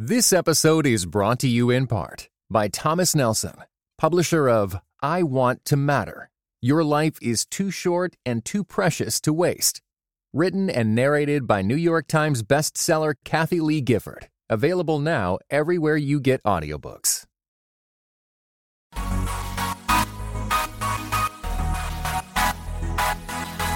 [0.00, 3.56] This episode is brought to you in part by Thomas Nelson,
[3.98, 6.30] publisher of I Want to Matter.
[6.62, 9.82] Your life is too short and too precious to waste.
[10.32, 14.28] Written and narrated by New York Times bestseller Kathie Lee Gifford.
[14.48, 17.24] Available now everywhere you get audiobooks.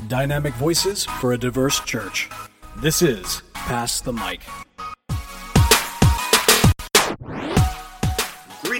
[0.07, 2.30] Dynamic voices for a diverse church.
[2.77, 4.43] This is Pass the Mic.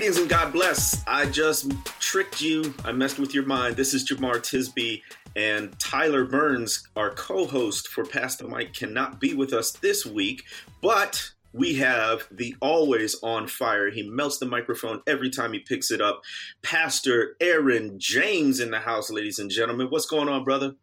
[0.03, 1.07] Greetings and God bless.
[1.07, 1.71] I just
[2.01, 2.75] tricked you.
[2.85, 3.77] I messed with your mind.
[3.77, 5.01] This is Jemar Tisby
[5.37, 10.43] and Tyler Burns, our co-host for Pass the cannot be with us this week,
[10.81, 13.91] but we have the always on fire.
[13.91, 16.23] He melts the microphone every time he picks it up.
[16.63, 19.87] Pastor Aaron James in the house, ladies and gentlemen.
[19.89, 20.75] What's going on, brother?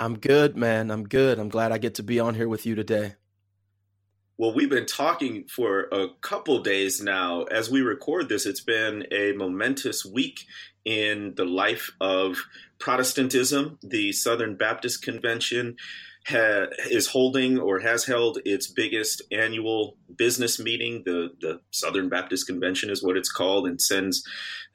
[0.00, 0.90] I'm good, man.
[0.90, 1.38] I'm good.
[1.38, 3.14] I'm glad I get to be on here with you today.
[4.38, 7.44] Well, we've been talking for a couple days now.
[7.44, 10.40] As we record this, it's been a momentous week
[10.84, 12.36] in the life of
[12.78, 13.78] Protestantism.
[13.82, 15.76] The Southern Baptist Convention
[16.26, 21.02] ha- is holding or has held its biggest annual business meeting.
[21.06, 24.22] The, the Southern Baptist Convention is what it's called and sends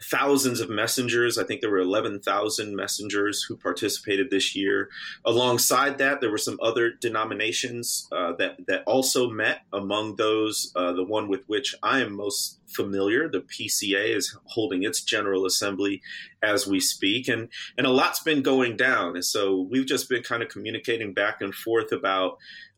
[0.03, 1.38] thousands of messengers.
[1.38, 4.89] I think there were 11,000 messengers who participated this year.
[5.25, 9.61] Alongside that, there were some other denominations uh, that, that also met.
[9.73, 14.83] Among those, uh, the one with which I am most familiar, the PCA, is holding
[14.83, 16.02] its General Assembly
[16.41, 17.27] as we speak.
[17.27, 19.15] And, and a lot's been going down.
[19.15, 22.38] And so we've just been kind of communicating back and forth about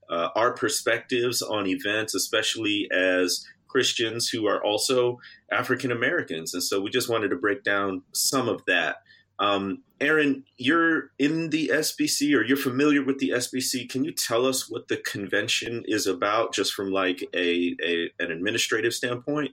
[0.10, 5.20] uh, our perspectives on events, especially as Christians who are also
[5.52, 6.54] African Americans.
[6.54, 8.98] And so we just wanted to break down some of that.
[9.40, 13.90] Um, Aaron, you're in the SBC or you're familiar with the SBC.
[13.90, 18.32] Can you tell us what the convention is about just from like a, a an
[18.32, 19.52] administrative standpoint?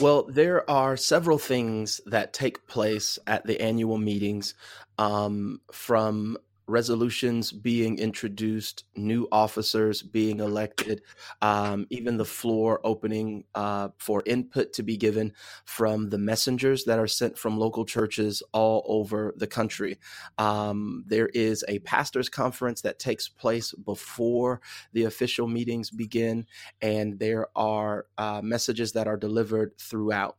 [0.00, 4.54] Well, there are several things that take place at the annual meetings
[4.98, 6.36] um, from
[6.66, 11.02] resolutions being introduced, new officers being elected,
[11.42, 15.32] um, even the floor opening uh, for input to be given
[15.64, 19.98] from the messengers that are sent from local churches all over the country.
[20.38, 24.60] Um, there is a pastors' conference that takes place before
[24.92, 26.46] the official meetings begin,
[26.80, 30.36] and there are uh, messages that are delivered throughout.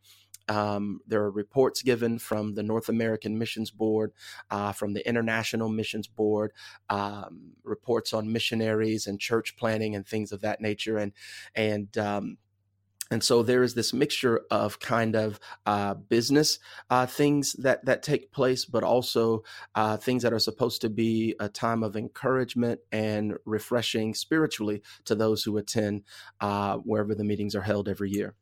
[0.47, 4.13] Um, there are reports given from the North American Missions Board,
[4.49, 6.51] uh, from the International Missions Board,
[6.89, 11.13] um, reports on missionaries and church planning and things of that nature, and
[11.55, 12.37] and um,
[13.11, 16.57] and so there is this mixture of kind of uh, business
[16.89, 19.43] uh, things that that take place, but also
[19.75, 25.13] uh, things that are supposed to be a time of encouragement and refreshing spiritually to
[25.13, 26.03] those who attend
[26.41, 28.35] uh, wherever the meetings are held every year.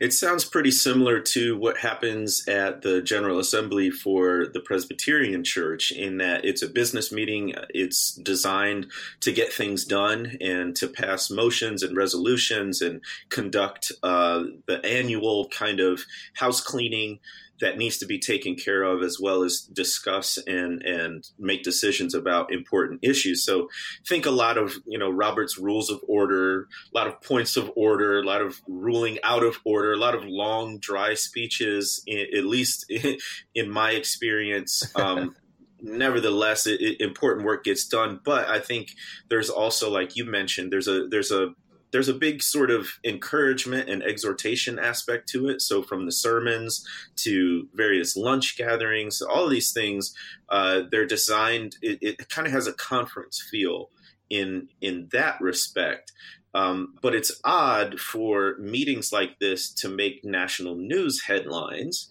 [0.00, 5.92] It sounds pretty similar to what happens at the General Assembly for the Presbyterian Church,
[5.92, 7.54] in that it's a business meeting.
[7.70, 8.90] It's designed
[9.20, 15.48] to get things done and to pass motions and resolutions and conduct uh, the annual
[15.48, 17.20] kind of house cleaning
[17.62, 22.12] that needs to be taken care of as well as discuss and and make decisions
[22.12, 23.44] about important issues.
[23.44, 23.68] So
[24.06, 27.70] think a lot of you know robert's rules of order a lot of points of
[27.76, 32.44] order a lot of ruling out of order a lot of long dry speeches at
[32.44, 32.92] least
[33.54, 34.82] in my experience.
[34.96, 35.36] Um,
[35.84, 38.20] nevertheless it, it, important work gets done.
[38.24, 38.92] But i think
[39.28, 41.54] there's also like you mentioned there's a there's a
[41.92, 45.60] there's a big sort of encouragement and exhortation aspect to it.
[45.60, 46.86] So from the sermons
[47.16, 50.14] to various lunch gatherings, all of these things,
[50.48, 51.76] uh, they're designed.
[51.82, 53.90] It, it kind of has a conference feel
[54.30, 56.12] in in that respect.
[56.54, 62.10] Um, but it's odd for meetings like this to make national news headlines.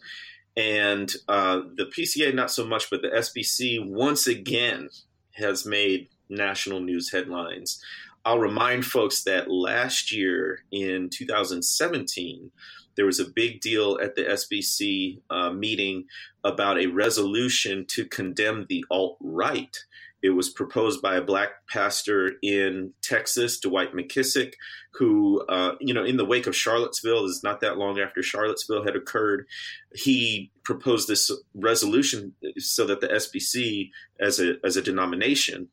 [0.57, 4.89] And uh, the PCA, not so much, but the SBC once again
[5.33, 7.81] has made national news headlines.
[8.23, 12.51] I'll remind folks that last year in 2017,
[12.95, 16.05] there was a big deal at the SBC uh, meeting
[16.43, 19.75] about a resolution to condemn the alt right.
[20.21, 24.53] It was proposed by a black pastor in Texas, Dwight McKissic,
[24.93, 28.83] who, uh, you know, in the wake of Charlottesville, is not that long after Charlottesville
[28.83, 29.47] had occurred,
[29.95, 33.89] he proposed this resolution so that the SBC,
[34.19, 35.69] as a as a denomination,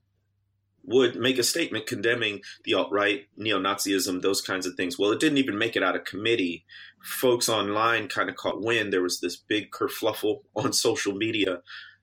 [0.88, 4.98] would make a statement condemning the alt right, neo Nazism, those kinds of things.
[4.98, 6.64] Well, it didn't even make it out of committee.
[7.02, 8.92] Folks online kind of caught wind.
[8.92, 11.62] There was this big kerfluffle on social media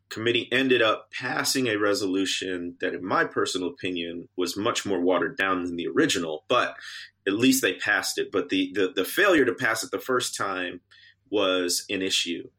[0.10, 5.38] committee ended up passing a resolution that, in my personal opinion, was much more watered
[5.38, 6.76] down than the original, but
[7.28, 8.32] at least they passed it.
[8.32, 10.82] But the, the, the failure to pass it the first time
[11.30, 12.50] was an issue.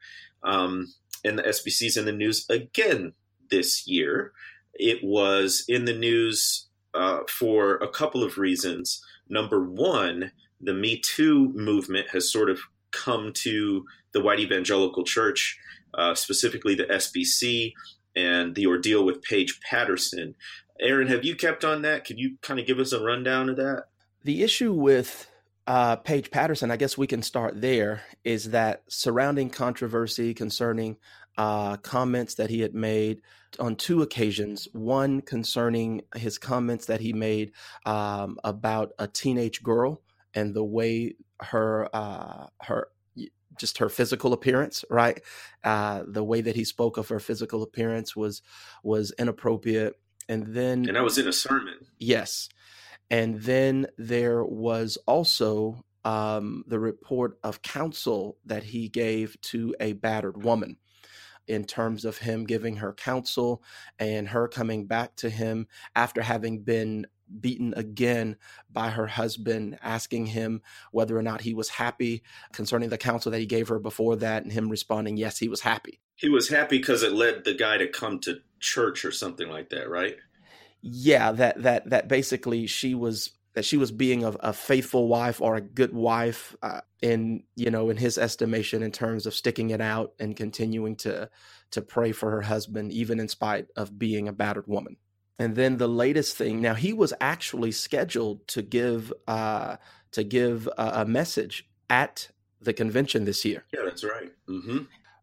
[0.43, 0.93] Um,
[1.25, 3.13] and the SBC's in the news again
[3.51, 4.33] this year.
[4.79, 9.03] It was in the news uh, for a couple of reasons.
[9.29, 15.59] Number one, the Me Too movement has sort of come to the white evangelical church,
[15.95, 17.73] uh, specifically the SBC,
[18.15, 20.35] and the ordeal with Paige Patterson.
[20.81, 22.05] Aaron, have you kept on that?
[22.05, 23.85] Can you kind of give us a rundown of that?
[24.25, 25.29] The issue with
[25.67, 30.97] uh, Paige Patterson, I guess we can start there, is that surrounding controversy concerning
[31.37, 33.21] uh, comments that he had made
[33.59, 34.69] on two occasions.
[34.73, 37.53] One concerning his comments that he made
[37.85, 40.03] um, about a teenage girl
[40.35, 42.89] and the way her uh, her
[43.59, 45.21] just her physical appearance, right?
[45.65, 48.43] Uh, the way that he spoke of her physical appearance was
[48.83, 49.95] was inappropriate.
[50.29, 51.75] And then, and that was in a sermon.
[51.99, 52.49] Yes,
[53.11, 59.93] and then there was also um, the report of counsel that he gave to a
[59.93, 60.79] battered woman
[61.47, 63.63] in terms of him giving her counsel
[63.99, 67.07] and her coming back to him after having been
[67.41, 68.37] beaten again
[68.71, 70.63] by her husband, asking him
[70.93, 72.23] whether or not he was happy
[72.53, 75.61] concerning the counsel that he gave her before that, and him responding, yes, he was
[75.61, 76.01] happy.
[76.15, 79.71] He was happy because it led the guy to come to church or something like
[79.71, 80.17] that, right?
[80.83, 85.41] Yeah, that that that basically she was that she was being a, a faithful wife
[85.41, 89.71] or a good wife uh, in you know in his estimation in terms of sticking
[89.71, 91.29] it out and continuing to
[91.73, 94.97] to pray for her husband even in spite of being a battered woman
[95.39, 99.77] and then the latest thing, now he was actually scheduled to give uh,
[100.13, 102.31] to give a, a message at
[102.61, 103.65] the convention this year.
[103.73, 104.33] Yeah, that's right.
[104.49, 104.79] Mm-hmm.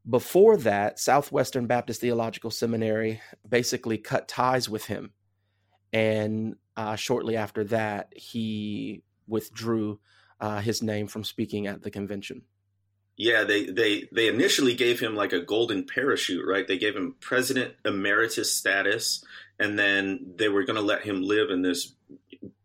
[0.07, 5.13] Before that, Southwestern Baptist Theological Seminary basically cut ties with him,
[5.91, 9.99] and uh, shortly after that, he withdrew
[10.39, 12.43] uh, his name from speaking at the convention.
[13.15, 16.67] Yeah, they they they initially gave him like a golden parachute, right?
[16.67, 19.23] They gave him president emeritus status,
[19.59, 21.93] and then they were going to let him live in this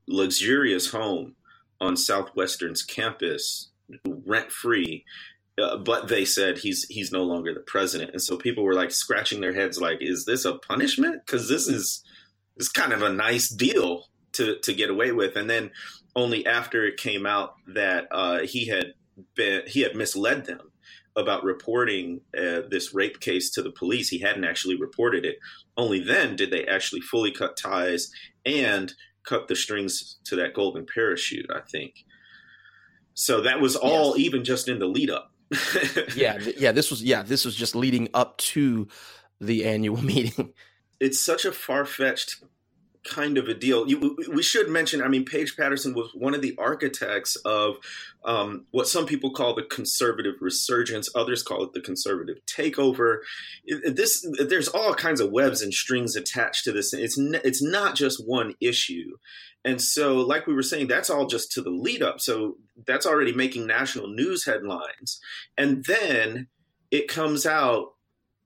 [0.07, 1.35] luxurious home
[1.81, 3.69] on Southwestern's campus,
[4.07, 5.05] rent free.
[5.61, 8.91] Uh, but they said he's he's no longer the president, and so people were like
[8.91, 11.27] scratching their heads, like, "Is this a punishment?
[11.27, 12.03] Because this is
[12.59, 15.71] is kind of a nice deal to to get away with." And then
[16.17, 18.95] only after it came out that uh, he had
[19.35, 20.73] been he had misled them
[21.17, 24.09] about reporting uh, this rape case to the police.
[24.09, 25.39] He hadn't actually reported it.
[25.77, 28.11] Only then did they actually fully cut ties
[28.47, 28.93] and
[29.25, 31.51] cut the strings to that golden parachute.
[31.55, 32.05] I think.
[33.15, 34.27] So that was all, yes.
[34.27, 35.33] even just in the lead up.
[36.15, 36.71] yeah, yeah.
[36.71, 37.23] This was yeah.
[37.23, 38.87] This was just leading up to
[39.41, 40.53] the annual meeting.
[41.01, 42.43] It's such a far fetched
[43.09, 43.89] kind of a deal.
[43.89, 47.77] You, we should mention, I mean, Paige Patterson was one of the architects of
[48.25, 53.19] um, what some people call the conservative resurgence, others call it the conservative takeover.
[53.85, 56.93] This, there's all kinds of webs and strings attached to this.
[56.93, 59.17] It's it's not just one issue,
[59.65, 62.21] and so, like we were saying, that's all just to the lead up.
[62.21, 62.57] So
[62.87, 65.21] that's already making national news headlines,
[65.57, 66.49] and then
[66.91, 67.95] it comes out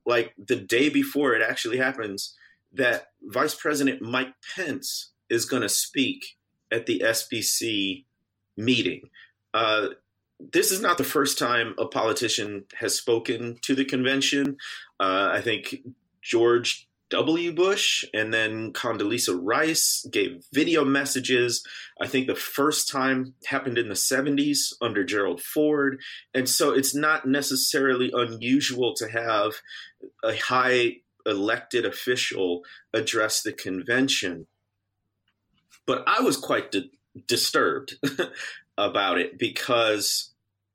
[0.05, 2.37] like the day before it actually happens
[2.75, 6.37] that Vice President Mike Pence is going to speak
[6.71, 8.05] at the SBC
[8.57, 9.03] meeting.
[9.55, 9.89] Uh,
[10.53, 14.57] this is not the first time a politician has spoken to the convention.
[14.99, 15.77] Uh, I think
[16.21, 17.53] George W.
[17.53, 21.63] Bush and then Condoleezza Rice gave video messages.
[22.01, 26.01] I think the first time happened in the 70s under Gerald Ford.
[26.33, 29.53] And so it's not necessarily unusual to have
[30.25, 34.47] a high elected official address the convention.
[35.87, 36.91] But I was quite di-
[37.27, 37.97] disturbed
[38.79, 40.31] about it because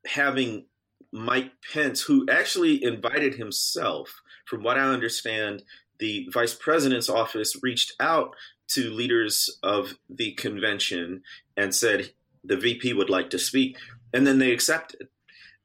[0.06, 0.66] having
[1.12, 5.64] Mike Pence, who actually invited himself, from what I understand,
[6.00, 8.36] the vice president's office reached out
[8.70, 11.24] to leaders of the convention
[11.56, 12.12] and said
[12.44, 13.78] the VP would like to speak,
[14.14, 15.08] and then they accepted.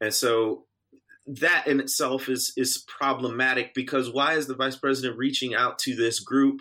[0.00, 0.64] And so
[1.26, 5.94] that in itself is is problematic because why is the vice president reaching out to
[5.94, 6.60] this group?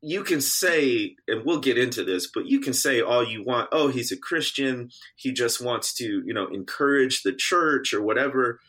[0.00, 3.68] You can say, and we'll get into this, but you can say all you want.
[3.72, 4.90] Oh, he's a Christian.
[5.16, 8.60] He just wants to, you know, encourage the church or whatever.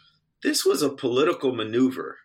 [0.42, 2.18] This was a political maneuver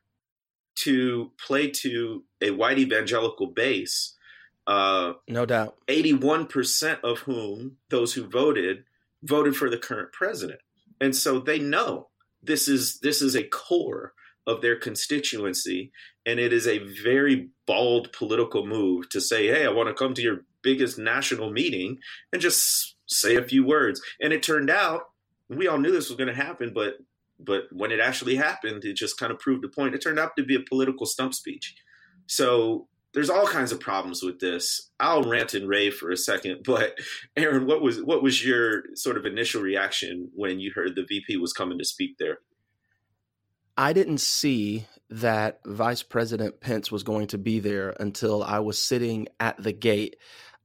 [0.77, 4.15] to play to a white evangelical base.
[4.67, 5.77] Uh, no doubt.
[5.89, 8.85] 81% of whom, those who voted,
[9.23, 10.61] voted for the current president.
[10.99, 12.09] And so they know
[12.47, 14.13] this is this is a core
[14.47, 15.91] of their constituency.
[16.27, 20.15] And it is a very bald political move to say, hey, I want to come
[20.15, 21.99] to your biggest national meeting
[22.33, 24.01] and just say a few words.
[24.21, 25.03] And it turned out,
[25.49, 26.99] we all knew this was going to happen, but
[27.41, 29.95] but when it actually happened, it just kind of proved the point.
[29.95, 31.75] It turned out to be a political stump speech.
[32.27, 34.91] So there's all kinds of problems with this.
[35.01, 36.99] I'll rant and rave for a second, but
[37.37, 41.37] Aaron, what was what was your sort of initial reaction when you heard the VP
[41.39, 42.39] was coming to speak there?
[43.77, 48.79] I didn't see that Vice President Pence was going to be there until I was
[48.79, 50.17] sitting at the gate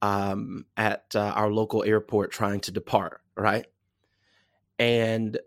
[0.01, 3.65] um, at uh, our local airport trying to depart, right?
[4.77, 5.37] And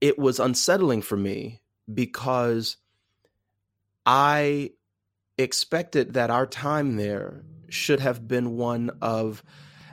[0.00, 1.60] it was unsettling for me
[1.92, 2.76] because
[4.06, 4.72] I
[5.38, 9.42] expected that our time there should have been one of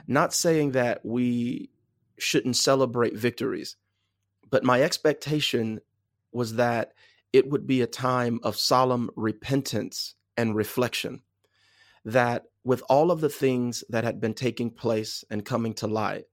[0.06, 1.70] not saying that we
[2.18, 3.76] shouldn't celebrate victories,
[4.50, 5.80] but my expectation
[6.32, 6.92] was that
[7.32, 11.22] it would be a time of solemn repentance and reflection.
[12.04, 16.24] That with all of the things that had been taking place and coming to light,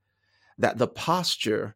[0.57, 1.75] that the posture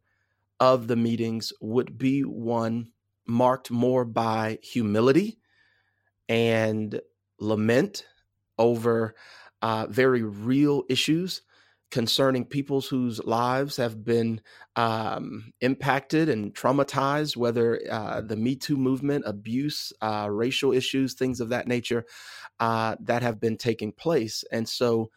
[0.59, 2.91] of the meetings would be one
[3.27, 5.39] marked more by humility
[6.29, 7.01] and
[7.39, 8.05] lament
[8.57, 9.15] over
[9.61, 11.41] uh, very real issues
[11.89, 14.41] concerning peoples whose lives have been
[14.75, 21.39] um, impacted and traumatized, whether uh, the Me Too movement, abuse, uh, racial issues, things
[21.39, 22.05] of that nature
[22.59, 24.43] uh, that have been taking place.
[24.51, 25.11] And so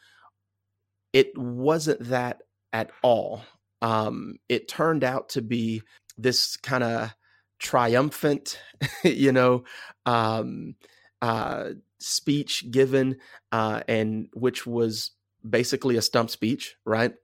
[1.12, 3.42] it wasn't that at all.
[3.82, 5.82] Um, it turned out to be
[6.16, 7.14] this kind of
[7.58, 8.60] triumphant,
[9.04, 9.64] you know,
[10.06, 10.76] um,
[11.20, 11.70] uh,
[12.00, 13.16] speech given,
[13.52, 15.12] uh, and which was
[15.49, 17.14] basically a stump speech, right?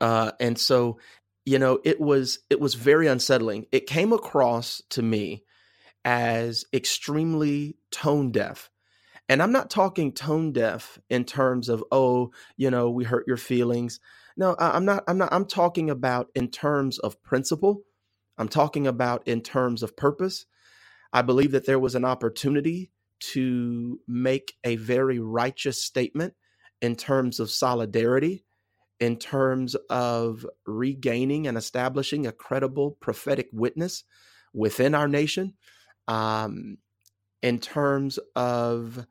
[0.00, 0.98] Uh, and so,
[1.44, 3.66] you know, it was it was very unsettling.
[3.72, 5.44] It came across to me
[6.04, 8.70] as extremely tone deaf.
[9.28, 13.38] And I'm not talking tone deaf in terms of, oh, you know, we hurt your
[13.38, 14.00] feelings.
[14.36, 15.04] No, I'm not.
[15.06, 15.32] I'm not.
[15.32, 17.82] I'm talking about in terms of principle.
[18.36, 20.44] I'm talking about in terms of purpose.
[21.12, 22.90] I believe that there was an opportunity
[23.32, 26.34] to make a very righteous statement
[26.80, 28.44] in terms of solidarity,
[29.00, 34.04] in terms of regaining and establishing a credible prophetic witness
[34.52, 35.54] within our nation,
[36.08, 36.78] um,
[37.42, 39.06] in terms of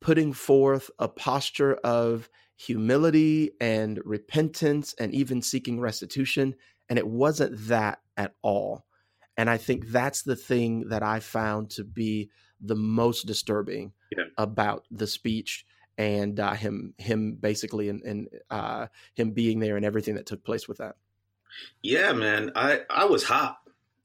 [0.00, 6.54] putting forth a posture of humility and repentance and even seeking restitution.
[6.88, 8.84] And it wasn't that at all.
[9.36, 12.30] And I think that's the thing that I found to be
[12.62, 14.24] the most disturbing yeah.
[14.38, 15.66] about the speech
[15.98, 20.44] and uh, him him basically and, and uh, him being there and everything that took
[20.44, 20.96] place with that.
[21.82, 23.58] Yeah, man, I I was hot.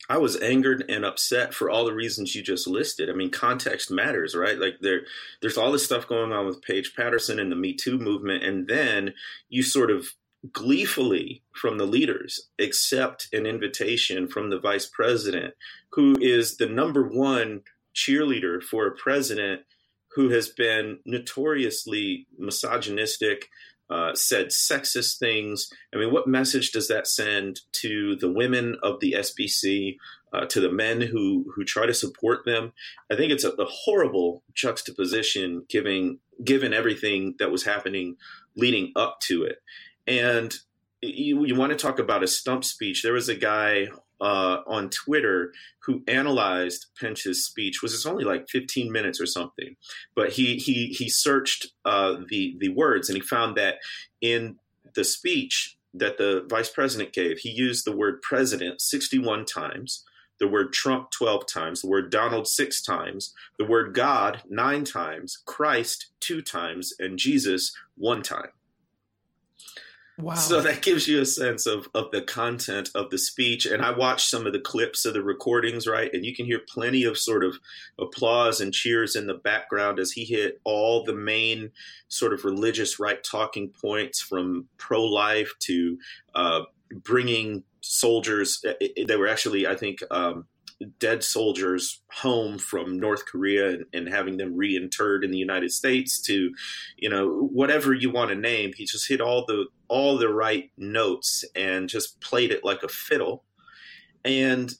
[0.10, 3.10] I was angered and upset for all the reasons you just listed.
[3.10, 4.58] I mean, context matters, right?
[4.58, 5.02] Like there,
[5.42, 8.68] there's all this stuff going on with Paige Patterson and the Me Too movement, and
[8.68, 9.14] then
[9.50, 10.14] you sort of
[10.54, 15.54] gleefully from the leaders accept an invitation from the vice president,
[15.92, 17.62] who is the number one
[17.98, 19.62] cheerleader for a president
[20.16, 23.50] who has been notoriously misogynistic,
[23.90, 25.70] uh, said sexist things.
[25.94, 29.98] I mean, what message does that send to the women of the SBC,
[30.34, 32.74] uh, to the men who who try to support them?
[33.12, 38.18] I think it's a, a horrible juxtaposition, given given everything that was happening
[38.56, 39.62] leading up to it.
[40.06, 40.54] And
[41.02, 43.04] you, you want to talk about a stump speech?
[43.04, 43.88] There was a guy
[44.22, 47.82] uh, on Twitter who analyzed Pence's speech.
[47.82, 49.76] Was it's only like 15 minutes or something,
[50.16, 53.76] but he he he searched uh, the the words and he found that
[54.22, 54.58] in
[54.96, 60.04] the speech that the vice president gave, he used the word president 61 times.
[60.40, 65.42] The word Trump 12 times, the word Donald six times, the word God nine times,
[65.46, 68.50] Christ two times, and Jesus one time.
[70.20, 70.34] Wow.
[70.34, 73.68] So that gives you a sense of, of the content of the speech.
[73.68, 76.12] And I watched some of the clips of the recordings, right?
[76.12, 77.60] And you can hear plenty of sort of
[78.00, 81.70] applause and cheers in the background as he hit all the main
[82.08, 86.00] sort of religious right talking points from pro life to
[86.34, 86.62] uh,
[87.04, 88.64] bringing soldiers.
[88.80, 90.48] They were actually, I think, um,
[91.00, 96.22] dead soldiers home from North Korea and, and, having them reinterred in the United States
[96.22, 96.54] to,
[96.98, 98.74] you know, whatever you want to name.
[98.76, 102.88] He just hit all the all the right notes and just played it like a
[102.88, 103.44] fiddle.
[104.24, 104.72] And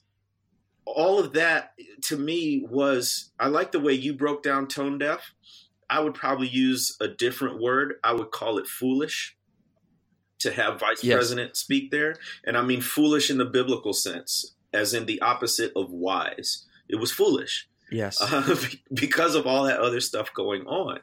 [0.84, 5.32] all of that to me was I like the way you broke down tone deaf.
[5.90, 7.94] I would probably use a different word.
[8.04, 9.36] I would call it foolish
[10.40, 11.14] to have vice yes.
[11.14, 12.14] president speak there.
[12.44, 16.64] And I mean foolish in the biblical sense as in the opposite of wise.
[16.88, 17.68] It was foolish.
[17.90, 18.20] Yes.
[18.30, 18.56] Uh,
[18.92, 21.00] because of all that other stuff going on.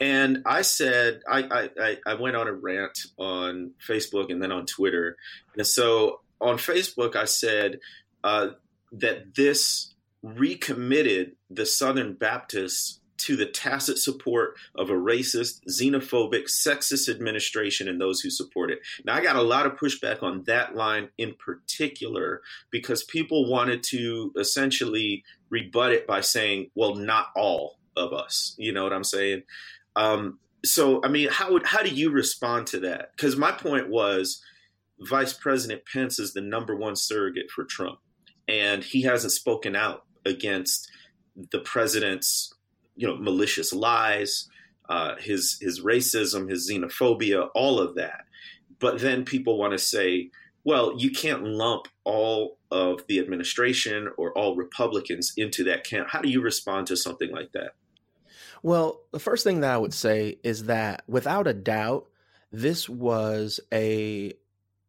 [0.00, 4.66] And I said, I, I, I went on a rant on Facebook and then on
[4.66, 5.16] Twitter.
[5.56, 7.78] And so on Facebook, I said
[8.22, 8.48] uh,
[8.92, 17.08] that this recommitted the Southern Baptists to the tacit support of a racist, xenophobic, sexist
[17.08, 18.80] administration and those who support it.
[19.04, 23.82] Now, I got a lot of pushback on that line in particular because people wanted
[23.84, 28.54] to essentially rebut it by saying, well, not all of us.
[28.58, 29.42] You know what I'm saying?
[29.96, 33.12] Um, so, I mean, how, would, how do you respond to that?
[33.16, 34.42] Because my point was
[35.00, 37.98] Vice President Pence is the number one surrogate for Trump,
[38.48, 40.90] and he hasn't spoken out against
[41.50, 42.54] the president's
[42.96, 44.48] you know malicious lies,
[44.88, 48.24] uh, his his racism, his xenophobia, all of that.
[48.78, 50.30] But then people want to say,
[50.64, 56.08] well, you can't lump all of the administration or all Republicans into that camp.
[56.10, 57.72] How do you respond to something like that?
[58.62, 62.06] Well, the first thing that I would say is that without a doubt,
[62.50, 64.32] this was a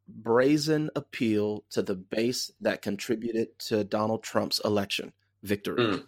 [0.07, 5.11] brazen appeal to the base that contributed to Donald Trump's election
[5.43, 5.83] victory.
[5.83, 6.07] Mm.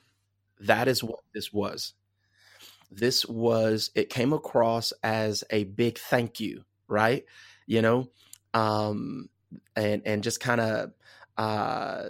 [0.62, 1.94] That is what this was.
[2.92, 7.26] This was, it came across as a big thank you, right?
[7.66, 8.10] You know,
[8.54, 9.30] um,
[9.76, 10.92] and, and just kind of,
[11.38, 12.04] uh,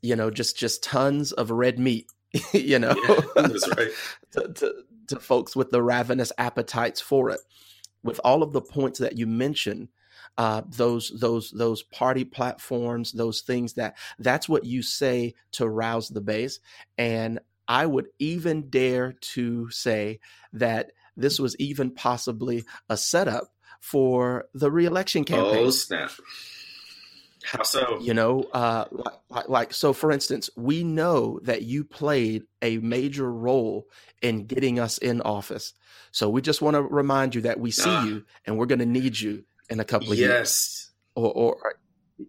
[0.00, 2.08] you know, just, just tons of red meat,
[2.52, 3.20] you know, yeah,
[3.76, 3.88] right.
[4.32, 4.74] to, to,
[5.08, 7.40] to folks with the ravenous appetites for it.
[8.02, 9.88] With all of the points that you mentioned,
[10.38, 16.08] uh, those those those party platforms, those things that that's what you say to rouse
[16.08, 16.58] the base.
[16.98, 17.38] And
[17.68, 20.20] I would even dare to say
[20.52, 23.48] that this was even possibly a setup
[23.80, 25.66] for the reelection campaign.
[25.66, 26.10] Oh snap!
[27.44, 27.98] How so?
[28.00, 28.86] You know, uh,
[29.28, 29.92] like, like, so.
[29.92, 33.88] For instance, we know that you played a major role
[34.20, 35.74] in getting us in office.
[36.12, 38.78] So we just want to remind you that we see uh, you, and we're going
[38.78, 40.28] to need you in a couple of yes.
[40.28, 40.30] years.
[40.30, 40.88] Yes.
[41.14, 41.74] Or, or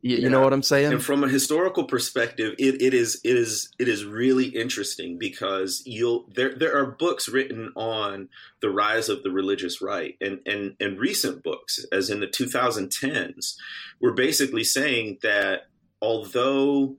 [0.01, 0.27] you, yeah.
[0.29, 0.93] know what I'm saying?
[0.93, 5.83] And from a historical perspective, it, it is it is it is really interesting because
[5.85, 8.29] you'll there there are books written on
[8.61, 13.55] the rise of the religious right and and and recent books, as in the 2010s,
[13.99, 15.67] were basically saying that
[16.01, 16.97] although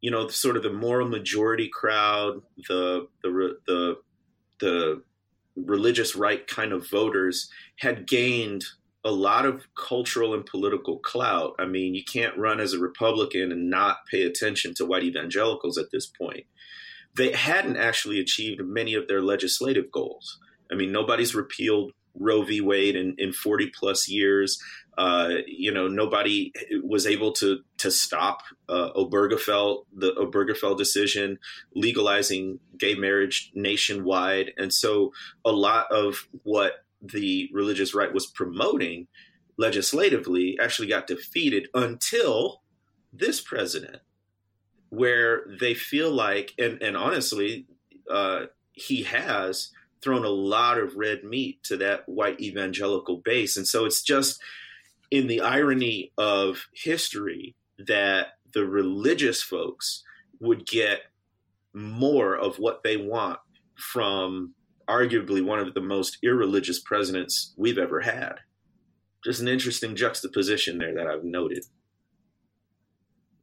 [0.00, 3.96] you know sort of the moral majority crowd, the the the
[4.60, 5.02] the
[5.56, 8.64] religious right kind of voters had gained
[9.04, 11.54] a lot of cultural and political clout.
[11.58, 15.78] I mean, you can't run as a Republican and not pay attention to white evangelicals
[15.78, 16.44] at this point.
[17.16, 20.38] They hadn't actually achieved many of their legislative goals.
[20.70, 22.60] I mean, nobody's repealed Roe v.
[22.60, 24.62] Wade in, in 40 plus years.
[24.98, 31.38] Uh, you know, nobody was able to to stop uh, Obergefell, the Obergefell decision,
[31.74, 35.12] legalizing gay marriage nationwide, and so
[35.44, 39.08] a lot of what the religious right was promoting
[39.56, 42.62] legislatively actually got defeated until
[43.12, 43.98] this president,
[44.88, 47.66] where they feel like, and, and honestly,
[48.10, 49.70] uh, he has
[50.02, 53.56] thrown a lot of red meat to that white evangelical base.
[53.56, 54.40] And so it's just
[55.10, 60.02] in the irony of history that the religious folks
[60.40, 61.00] would get
[61.72, 63.38] more of what they want
[63.76, 64.54] from
[64.90, 68.34] arguably one of the most irreligious presidents we've ever had.
[69.24, 71.64] Just an interesting juxtaposition there that I've noted.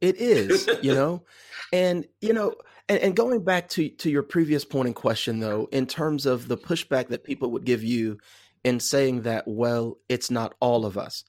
[0.01, 1.23] It is, you know,
[1.71, 2.53] and you know,
[2.89, 6.47] and, and, going back to to your previous point in question, though, in terms of
[6.47, 8.17] the pushback that people would give you
[8.63, 11.23] in saying that, well, it's not all of us.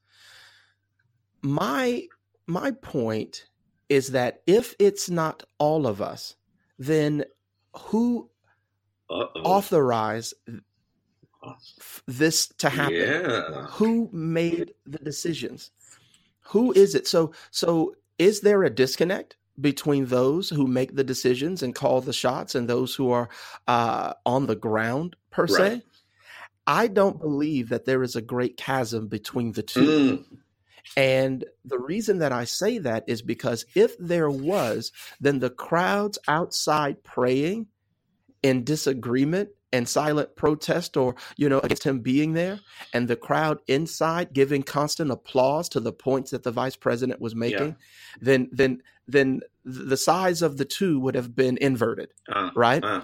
[1.42, 2.06] My
[2.46, 3.46] my point
[3.88, 6.34] is that if it's not all of us,
[6.78, 7.24] then
[7.74, 8.30] who
[9.10, 9.42] uh-oh.
[9.42, 10.34] authorize
[12.06, 12.96] this to happen?
[12.96, 13.66] Yeah.
[13.70, 15.70] Who made the decisions?
[16.48, 17.06] Who is it?
[17.06, 22.12] So so is there a disconnect between those who make the decisions and call the
[22.12, 23.28] shots and those who are
[23.66, 25.50] uh, on the ground per right.
[25.50, 25.82] se?
[26.66, 30.18] I don't believe that there is a great chasm between the two.
[30.18, 30.38] Mm.
[30.96, 36.18] And the reason that I say that is because if there was, then the crowds
[36.28, 37.66] outside praying
[38.42, 42.60] in disagreement and silent protest or you know against him being there
[42.94, 47.34] and the crowd inside giving constant applause to the points that the vice president was
[47.34, 47.74] making yeah.
[48.20, 53.02] then then then the size of the two would have been inverted uh, right uh.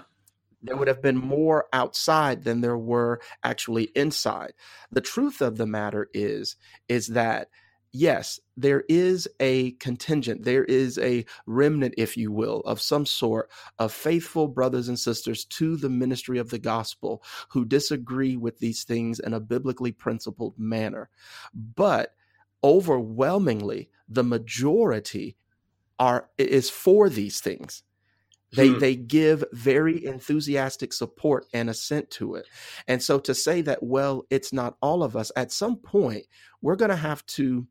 [0.63, 4.53] there would have been more outside than there were actually inside
[4.91, 6.57] the truth of the matter is
[6.89, 7.49] is that
[7.95, 13.49] yes, there is a contingent, there is a remnant, if you will, of some sort
[13.79, 18.83] of faithful brothers and sisters to the ministry of the gospel who disagree with these
[18.83, 21.09] things in a biblically principled manner.
[21.55, 22.15] But
[22.65, 25.37] overwhelmingly, the majority
[26.01, 27.85] are is for these things.
[28.53, 28.79] They hmm.
[28.81, 32.47] they give very enthusiastic support and assent to it.
[32.89, 36.25] And so to say that well it's not all of us at some point
[36.61, 37.67] we're going to have to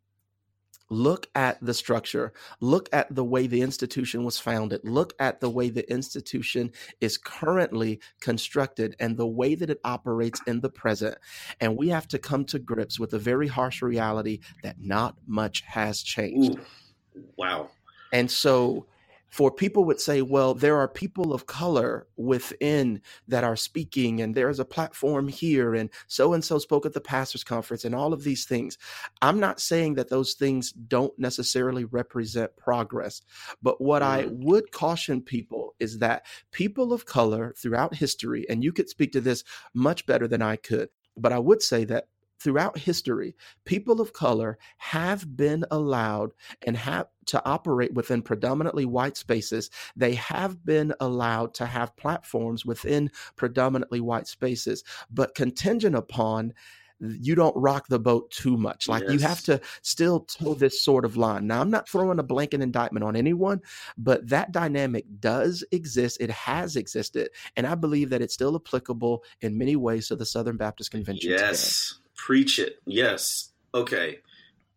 [0.94, 5.50] look at the structure, look at the way the institution was founded, look at the
[5.50, 11.18] way the institution is currently constructed and the way that it operates in the present.
[11.60, 15.62] And we have to come to grips with the very harsh reality that not much
[15.62, 16.58] has changed.
[16.58, 17.70] Ooh, wow.
[18.12, 18.86] And so
[19.34, 24.36] for people would say, well, there are people of color within that are speaking, and
[24.36, 28.14] there's a platform here, and so and so spoke at the pastors' conference, and all
[28.14, 28.78] of these things.
[29.24, 33.24] I'm not saying that those things don't necessarily represent progress,
[33.60, 38.72] but what I would caution people is that people of color throughout history, and you
[38.72, 39.44] could speak to this
[39.74, 42.06] much better than I could, but I would say that
[42.44, 46.32] throughout history, people of color have been allowed
[46.66, 49.70] and have to operate within predominantly white spaces.
[49.96, 56.54] They have been allowed to have platforms within predominantly white spaces, but contingent upon
[57.00, 58.88] you don't rock the boat too much.
[58.88, 59.12] Like yes.
[59.12, 61.48] you have to still toe this sort of line.
[61.48, 63.62] Now, I'm not throwing a blanket indictment on anyone,
[63.98, 66.18] but that dynamic does exist.
[66.22, 67.30] It has existed.
[67.58, 71.32] And I believe that it's still applicable in many ways to the Southern Baptist Convention.
[71.32, 71.90] Yes.
[71.90, 72.03] Today.
[72.16, 72.80] Preach it.
[72.86, 73.52] Yes.
[73.74, 74.20] Okay.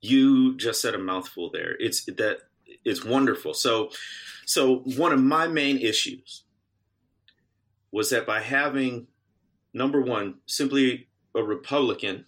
[0.00, 1.76] You just said a mouthful there.
[1.78, 2.38] It's that
[2.84, 3.54] it's wonderful.
[3.54, 3.90] So
[4.46, 6.44] so one of my main issues
[7.92, 9.06] was that by having
[9.72, 12.24] number one, simply a Republican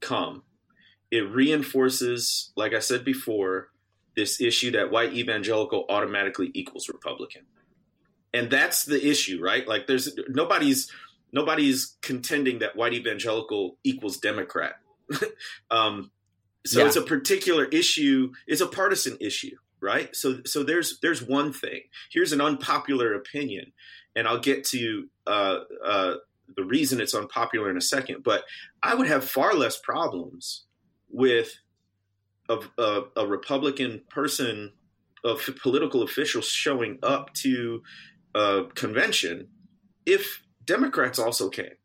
[0.00, 0.42] come,
[1.10, 3.68] it reinforces, like I said before,
[4.16, 7.42] this issue that white evangelical automatically equals Republican.
[8.32, 9.66] And that's the issue, right?
[9.66, 10.90] Like there's nobody's
[11.36, 14.76] nobody's contending that white evangelical equals Democrat.
[15.70, 16.10] um,
[16.64, 16.86] so yeah.
[16.86, 18.32] it's a particular issue.
[18.46, 20.16] It's a partisan issue, right?
[20.16, 21.82] So so there's there's one thing.
[22.10, 23.72] Here's an unpopular opinion,
[24.16, 26.14] and I'll get to uh, uh,
[26.56, 28.24] the reason it's unpopular in a second.
[28.24, 28.44] But
[28.82, 30.64] I would have far less problems
[31.10, 31.52] with
[32.48, 34.72] a, a, a Republican person,
[35.22, 37.82] of political officials showing up to
[38.34, 39.48] a convention
[40.06, 41.76] if Democrats also came.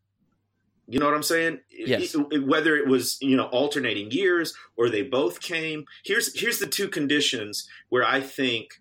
[0.88, 1.60] You know what I'm saying?
[1.70, 2.14] Yes.
[2.14, 5.84] Whether it was you know alternating years or they both came.
[6.04, 8.74] Here's here's the two conditions where I think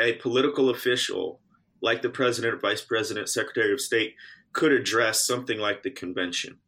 [0.00, 1.40] a political official
[1.82, 4.14] like the president, or vice president, secretary of state
[4.52, 6.58] could address something like the convention.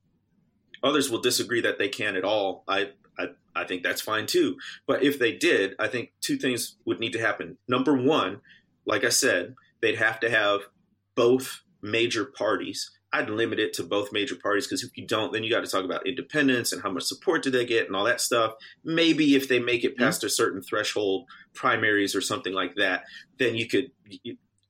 [0.83, 2.65] Others will disagree that they can at all.
[2.69, 4.57] I, I I think that's fine too.
[4.87, 7.57] But if they did, I think two things would need to happen.
[7.69, 8.41] Number one,
[8.85, 10.61] like I said, they'd have to have
[11.15, 12.91] both major parties.
[13.13, 15.71] I'd limit it to both major parties because if you don't, then you got to
[15.71, 18.55] talk about independence and how much support do they get and all that stuff.
[18.83, 20.27] Maybe if they make it past mm-hmm.
[20.27, 23.05] a certain threshold, primaries or something like that,
[23.39, 23.93] then you could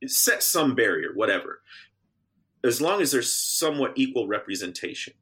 [0.06, 1.62] set some barrier, whatever.
[2.62, 5.14] As long as there's somewhat equal representation.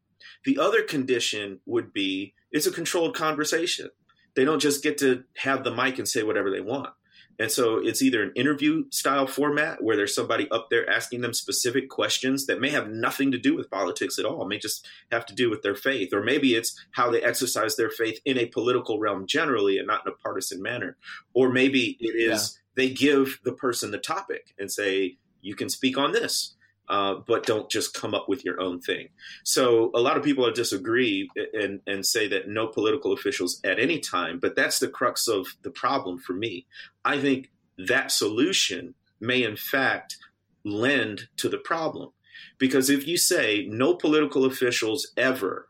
[0.45, 3.91] The other condition would be it's a controlled conversation.
[4.35, 6.91] They don't just get to have the mic and say whatever they want.
[7.39, 11.33] And so it's either an interview style format where there's somebody up there asking them
[11.33, 15.27] specific questions that may have nothing to do with politics at all, may just have
[15.27, 16.13] to do with their faith.
[16.13, 20.07] Or maybe it's how they exercise their faith in a political realm generally and not
[20.07, 20.97] in a partisan manner.
[21.35, 22.85] Or maybe it is yeah.
[22.85, 26.55] they give the person the topic and say, you can speak on this.
[26.89, 29.09] Uh, but don't just come up with your own thing.
[29.45, 33.99] So a lot of people disagree and, and say that no political officials at any
[33.99, 36.67] time, but that's the crux of the problem for me.
[37.05, 40.19] I think that solution may in fact
[40.65, 42.11] lend to the problem.
[42.59, 45.69] Because if you say no political officials ever,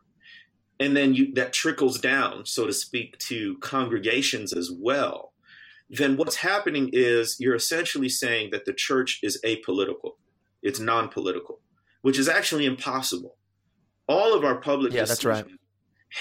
[0.79, 5.33] and then you, that trickles down, so to speak, to congregations as well,
[5.89, 10.13] then what's happening is you're essentially saying that the church is apolitical
[10.63, 11.59] it's non-political,
[12.01, 13.37] which is actually impossible.
[14.07, 15.45] All of our public yeah, that's right.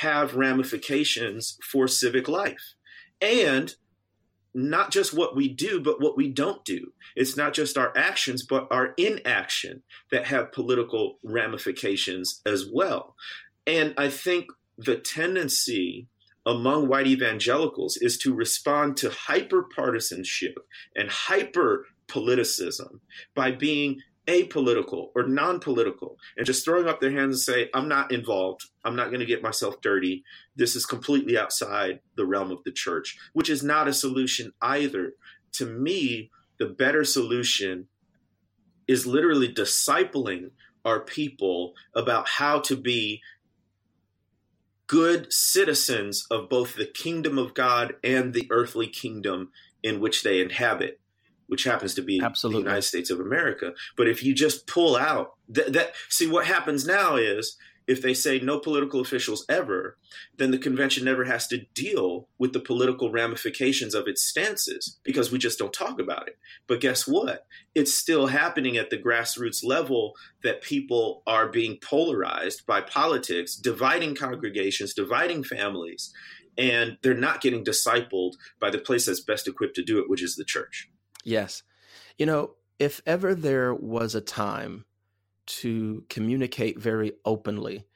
[0.00, 2.74] have ramifications for civic life.
[3.20, 3.74] And
[4.54, 6.92] not just what we do, but what we don't do.
[7.16, 13.16] It's not just our actions, but our inaction that have political ramifications as well.
[13.66, 16.08] And I think the tendency
[16.44, 20.58] among white evangelicals is to respond to hyper partisanship
[20.94, 23.00] and hyper politicism
[23.34, 28.12] by being apolitical or non-political and just throwing up their hands and say i'm not
[28.12, 28.66] involved.
[28.84, 30.22] I'm not going to get myself dirty.
[30.54, 35.14] This is completely outside the realm of the church which is not a solution either.
[35.54, 37.88] To me the better solution
[38.86, 40.50] is literally discipling
[40.84, 43.20] our people about how to be
[44.86, 49.50] good citizens of both the kingdom of God and the earthly kingdom
[49.82, 51.00] in which they inhabit
[51.52, 52.62] which happens to be Absolutely.
[52.62, 53.74] the United States of America.
[53.94, 58.14] But if you just pull out that, that, see what happens now is if they
[58.14, 59.98] say no political officials ever,
[60.38, 65.30] then the convention never has to deal with the political ramifications of its stances because
[65.30, 66.38] we just don't talk about it.
[66.66, 67.44] But guess what?
[67.74, 74.14] It's still happening at the grassroots level that people are being polarized by politics, dividing
[74.14, 76.14] congregations, dividing families,
[76.56, 80.22] and they're not getting discipled by the place that's best equipped to do it, which
[80.22, 80.88] is the church.
[81.22, 81.62] Yes.
[82.18, 84.84] You know, if ever there was a time
[85.46, 87.86] to communicate very openly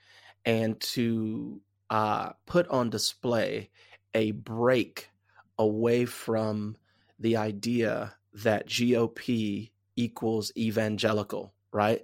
[0.44, 1.60] and to
[1.90, 3.70] uh, put on display
[4.14, 5.10] a break
[5.58, 6.76] away from
[7.18, 12.02] the idea that GOP equals evangelical, right?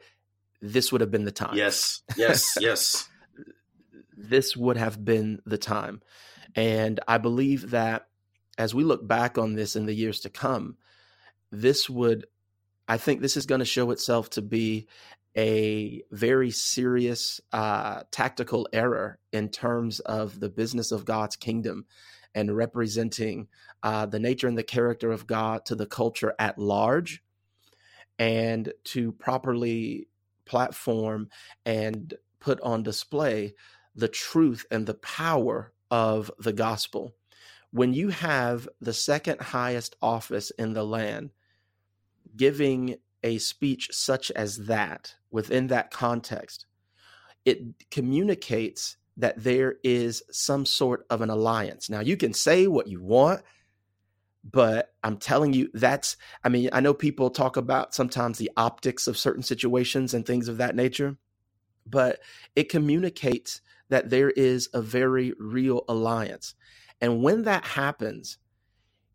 [0.61, 1.57] This would have been the time.
[1.57, 3.09] Yes, yes, yes.
[4.17, 6.01] this would have been the time.
[6.55, 8.09] And I believe that
[8.59, 10.77] as we look back on this in the years to come,
[11.53, 12.27] this would,
[12.89, 14.89] I think this is going to show itself to be
[15.37, 21.87] a very serious uh, tactical error in terms of the business of God's kingdom
[22.35, 23.49] and representing
[23.83, 27.23] uh, the nature and the character of God to the culture at large
[28.19, 30.09] and to properly
[30.45, 31.29] platform
[31.65, 33.55] and put on display
[33.95, 37.13] the truth and the power of the gospel.
[37.71, 41.31] When you have the second highest office in the land
[42.37, 46.67] giving a speech such as that within that context,
[47.45, 51.91] it communicates that there is some sort of an alliance.
[51.91, 53.43] Now, you can say what you want,
[54.45, 59.07] but I'm telling you, that's, I mean, I know people talk about sometimes the optics
[59.07, 61.17] of certain situations and things of that nature,
[61.87, 62.21] but
[62.57, 66.55] it communicates that there is a very real alliance.
[67.01, 68.39] And when that happens,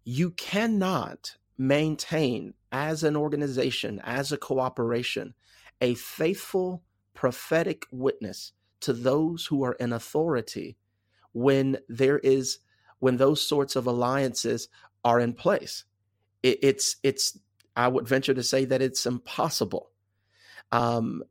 [0.03, 5.33] you cannot maintain as an organization, as a cooperation,
[5.81, 6.83] a faithful
[7.15, 10.77] prophetic witness to those who are in authority
[11.33, 12.59] when there is
[12.99, 14.69] when those sorts of alliances
[15.03, 15.85] are in place.
[16.43, 17.39] It, it's it's
[17.75, 19.89] i would venture to say that it's impossible.
[20.71, 21.23] Um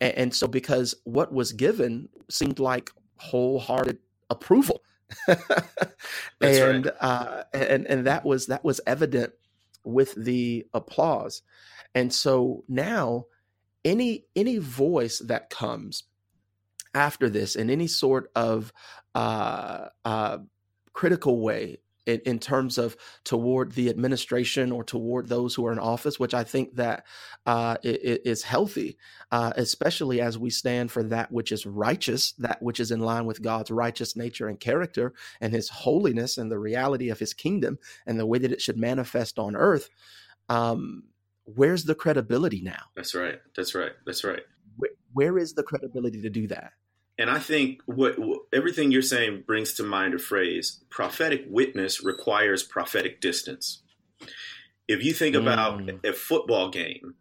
[0.00, 3.98] and, and so because what was given seemed like wholehearted
[4.30, 4.82] approval.
[6.40, 6.94] And right.
[7.00, 9.32] uh and and that was that was evident
[9.84, 11.42] with the applause.
[11.94, 13.26] And so now
[13.84, 16.04] any any voice that comes
[16.94, 18.72] after this in any sort of
[19.14, 20.38] uh, uh,
[20.92, 25.78] critical way in, in, terms of toward the administration or toward those who are in
[25.78, 27.04] office, which I think that
[27.44, 28.96] uh, is healthy,
[29.30, 33.26] uh, especially as we stand for that which is righteous, that which is in line
[33.26, 37.78] with God's righteous nature and character and His holiness and the reality of His kingdom
[38.06, 39.90] and the way that it should manifest on earth.
[40.48, 41.04] Um,
[41.44, 42.84] where's the credibility now?
[42.96, 43.38] That's right.
[43.54, 43.92] That's right.
[44.06, 44.42] That's right.
[44.76, 46.72] where, where is the credibility to do that?
[47.18, 52.02] And I think what, what, everything you're saying brings to mind a phrase prophetic witness
[52.02, 53.82] requires prophetic distance.
[54.86, 56.04] If you think about mm.
[56.04, 57.14] a football game,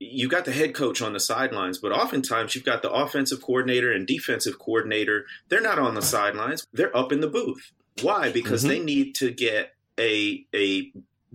[0.00, 3.92] you got the head coach on the sidelines, but oftentimes you've got the offensive coordinator
[3.92, 5.26] and defensive coordinator.
[5.48, 7.72] They're not on the sidelines, they're up in the booth.
[8.02, 8.32] Why?
[8.32, 8.70] Because mm-hmm.
[8.70, 10.90] they need to get a, a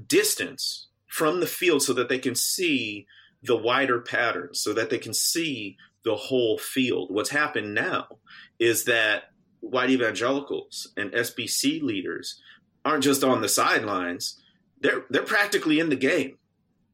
[0.08, 3.06] distance from the field so that they can see
[3.42, 7.10] the wider patterns, so that they can see the whole field.
[7.12, 8.08] What's happened now
[8.60, 9.24] is that
[9.60, 12.40] white evangelicals and SBC leaders
[12.86, 14.40] aren't just on the sidelines;
[14.80, 16.38] they're they're practically in the game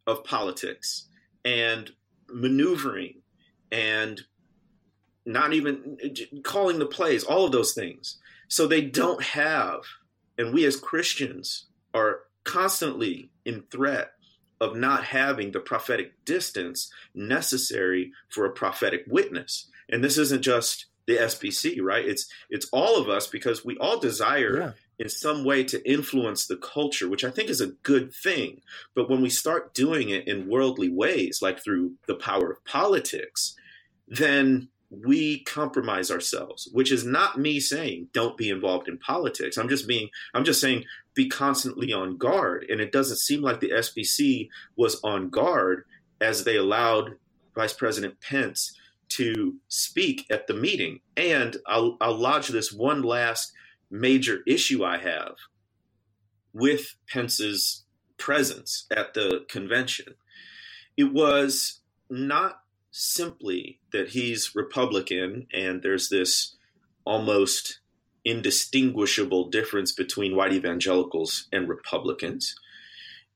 [0.07, 1.07] of politics
[1.45, 1.91] and
[2.29, 3.21] maneuvering
[3.71, 4.21] and
[5.25, 5.97] not even
[6.43, 8.17] calling the plays, all of those things.
[8.47, 9.81] So they don't have,
[10.37, 14.11] and we as Christians are constantly in threat
[14.61, 19.67] of not having the prophetic distance necessary for a prophetic witness.
[19.89, 22.05] And this isn't just the SBC, right?
[22.05, 24.71] It's it's all of us because we all desire yeah.
[24.99, 28.61] in some way to influence the culture, which I think is a good thing.
[28.93, 33.55] But when we start doing it in worldly ways, like through the power of politics,
[34.07, 39.57] then we compromise ourselves, which is not me saying don't be involved in politics.
[39.57, 42.65] I'm just being, I'm just saying be constantly on guard.
[42.69, 45.85] And it doesn't seem like the SBC was on guard
[46.19, 47.15] as they allowed
[47.55, 48.73] Vice President Pence
[49.09, 50.99] to speak at the meeting.
[51.15, 53.53] And I'll, I'll lodge this one last
[53.89, 55.35] major issue I have
[56.53, 57.85] with Pence's
[58.17, 60.15] presence at the convention.
[60.97, 62.60] It was not
[62.91, 66.55] simply that he's Republican and there's this
[67.05, 67.79] almost
[68.23, 72.55] indistinguishable difference between white evangelicals and Republicans.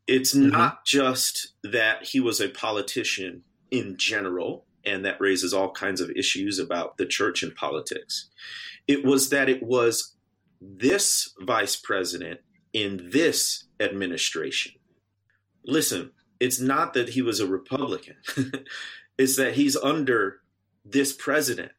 [0.07, 0.49] It's mm-hmm.
[0.49, 6.11] not just that he was a politician in general, and that raises all kinds of
[6.11, 8.29] issues about the church and politics.
[8.87, 10.15] It was that it was
[10.61, 12.41] this vice president
[12.71, 14.73] in this administration.
[15.65, 18.17] Listen, it's not that he was a Republican,
[19.17, 20.41] it's that he's under
[20.83, 21.71] this president.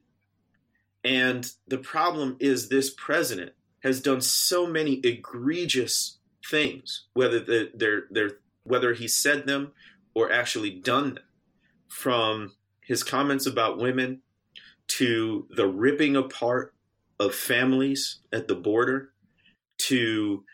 [1.04, 6.18] And the problem is, this president has done so many egregious
[6.50, 8.30] things, whether they're, they're,
[8.64, 9.72] whether he said them
[10.14, 11.24] or actually done them,
[11.88, 14.22] from his comments about women
[14.88, 16.74] to the ripping apart
[17.18, 19.12] of families at the border
[19.78, 20.44] to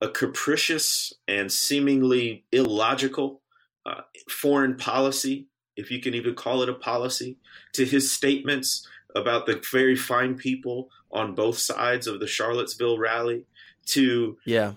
[0.00, 3.42] a capricious and seemingly illogical
[3.86, 7.36] uh, foreign policy, if you can even call it a policy,
[7.72, 13.44] to his statements about the very fine people on both sides of the Charlottesville rally,
[13.86, 14.74] to yeah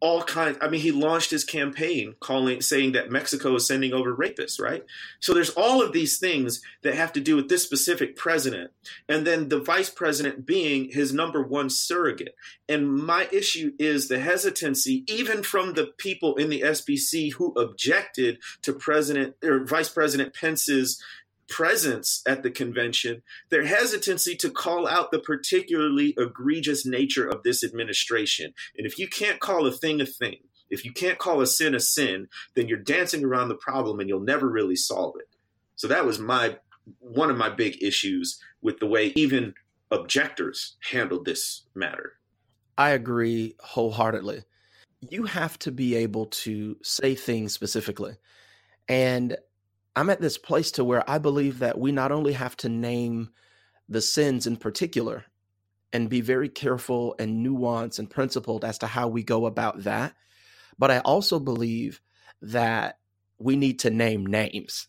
[0.00, 4.14] all kinds i mean he launched his campaign calling saying that mexico is sending over
[4.14, 4.84] rapists right?
[5.20, 8.70] So there's all of these things that have to do with this specific president
[9.08, 12.34] and then the vice president being his number one surrogate.
[12.68, 18.38] And my issue is the hesitancy even from the people in the SBC who objected
[18.62, 21.02] to president or vice president pence's
[21.50, 27.62] presence at the convention, their hesitancy to call out the particularly egregious nature of this
[27.62, 28.54] administration.
[28.78, 30.38] And if you can't call a thing a thing,
[30.70, 34.08] if you can't call a sin a sin, then you're dancing around the problem and
[34.08, 35.28] you'll never really solve it.
[35.76, 36.56] So that was my
[36.98, 39.54] one of my big issues with the way even
[39.90, 42.14] objectors handled this matter.
[42.78, 44.44] I agree wholeheartedly.
[45.00, 48.14] You have to be able to say things specifically.
[48.88, 49.36] And
[49.96, 53.30] I'm at this place to where I believe that we not only have to name
[53.88, 55.24] the sins in particular
[55.92, 60.14] and be very careful and nuanced and principled as to how we go about that,
[60.78, 62.00] but I also believe
[62.42, 62.98] that
[63.38, 64.86] we need to name names.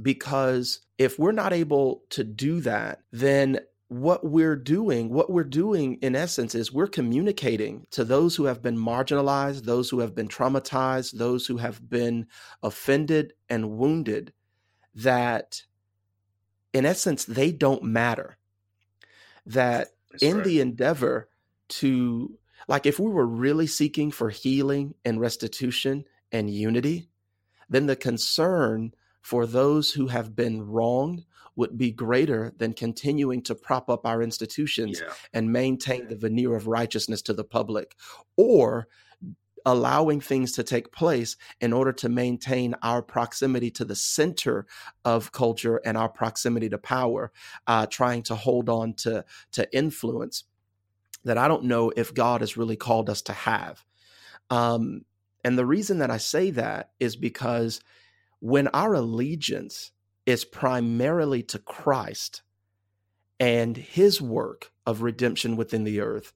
[0.00, 5.94] Because if we're not able to do that, then what we're doing, what we're doing
[6.02, 10.28] in essence is we're communicating to those who have been marginalized, those who have been
[10.28, 12.26] traumatized, those who have been
[12.62, 14.32] offended and wounded,
[14.94, 15.62] that
[16.72, 18.38] in essence, they don't matter.
[19.46, 20.44] That That's in right.
[20.44, 21.28] the endeavor
[21.68, 27.08] to, like, if we were really seeking for healing and restitution and unity,
[27.68, 31.24] then the concern for those who have been wronged
[31.56, 35.12] would be greater than continuing to prop up our institutions yeah.
[35.32, 37.96] and maintain the veneer of righteousness to the public
[38.36, 38.86] or
[39.64, 44.64] allowing things to take place in order to maintain our proximity to the center
[45.04, 47.32] of culture and our proximity to power,
[47.66, 50.44] uh, trying to hold on to, to influence
[51.24, 53.84] that I don't know if God has really called us to have.
[54.50, 55.04] Um,
[55.42, 57.80] and the reason that I say that is because
[58.38, 59.90] when our allegiance
[60.26, 62.42] is primarily to Christ
[63.38, 66.32] and his work of redemption within the earth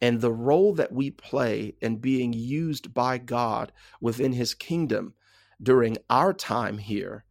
[0.00, 5.14] and the role that we play in being used by God within his kingdom
[5.62, 7.24] during our time here,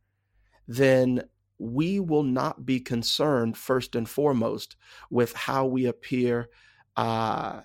[0.68, 1.24] then
[1.58, 4.76] we will not be concerned first and foremost
[5.10, 6.50] with how we appear
[6.96, 7.62] uh,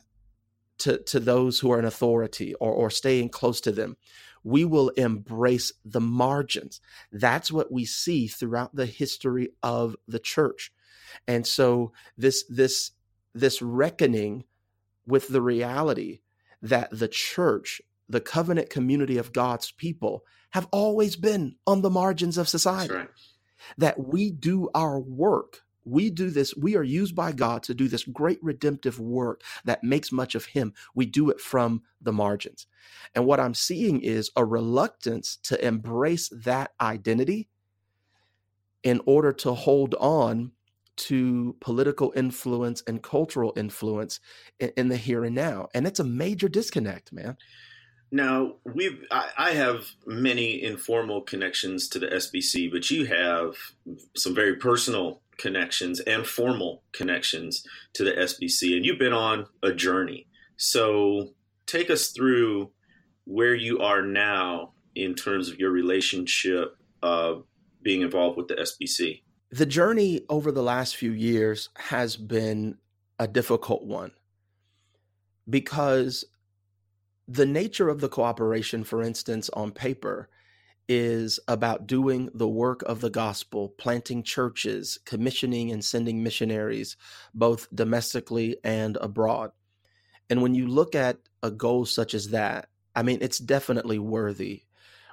[0.78, 3.96] to, to those who are in authority or, or staying close to them
[4.44, 6.80] we will embrace the margins.
[7.10, 10.70] That's what we see throughout the history of the church.
[11.26, 12.92] And so this this
[13.34, 14.44] this reckoning
[15.06, 16.20] with the reality
[16.62, 22.38] that the church, the covenant community of God's people, have always been on the margins
[22.38, 22.94] of society.
[22.94, 23.08] Right.
[23.78, 27.88] That we do our work we do this, we are used by God to do
[27.88, 30.72] this great redemptive work that makes much of Him.
[30.94, 32.66] We do it from the margins.
[33.14, 37.48] And what I'm seeing is a reluctance to embrace that identity
[38.82, 40.52] in order to hold on
[40.96, 44.20] to political influence and cultural influence
[44.60, 45.68] in, in the here and now.
[45.74, 47.36] And it's a major disconnect, man.
[48.12, 53.56] Now we've I, I, have many informal connections to the SBC, but you have
[54.14, 57.64] some very personal connections and formal connections
[57.94, 60.26] to the SBC, and you've been on a journey.
[60.56, 61.30] So
[61.66, 62.70] take us through
[63.24, 67.34] where you are now in terms of your relationship uh,
[67.82, 69.22] being involved with the SBC?
[69.50, 72.78] The journey over the last few years has been
[73.18, 74.10] a difficult one
[75.48, 76.24] because
[77.28, 80.28] the nature of the cooperation, for instance, on paper,
[80.88, 86.96] is about doing the work of the gospel, planting churches, commissioning and sending missionaries,
[87.32, 89.52] both domestically and abroad.
[90.28, 94.62] And when you look at a goal such as that, I mean, it's definitely worthy.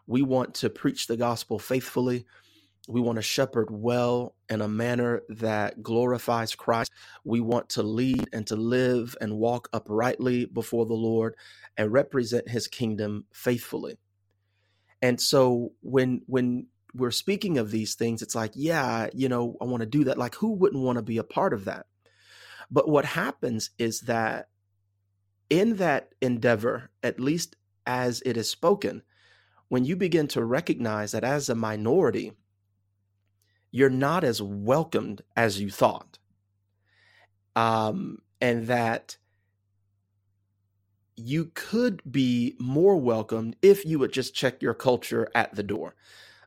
[0.08, 2.26] We want to preach the gospel faithfully.
[2.88, 6.92] We want to shepherd well in a manner that glorifies Christ.
[7.24, 11.36] We want to lead and to live and walk uprightly before the Lord
[11.78, 13.98] and represent his kingdom faithfully.
[15.02, 19.66] And so when when we're speaking of these things, it's like, yeah, you know, I
[19.66, 20.18] want to do that.
[20.18, 21.86] Like who wouldn't want to be a part of that?
[22.70, 24.50] But what happens is that
[25.50, 29.04] in that endeavor, at least as it is spoken,
[29.68, 32.34] when you begin to recognize that as a minority,
[33.72, 36.20] you're not as welcomed as you thought.
[37.56, 39.18] Um, and that
[41.26, 45.96] you could be more welcomed if you would just check your culture at the door.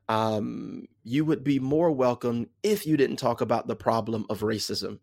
[0.09, 5.01] Um, you would be more welcome if you didn't talk about the problem of racism.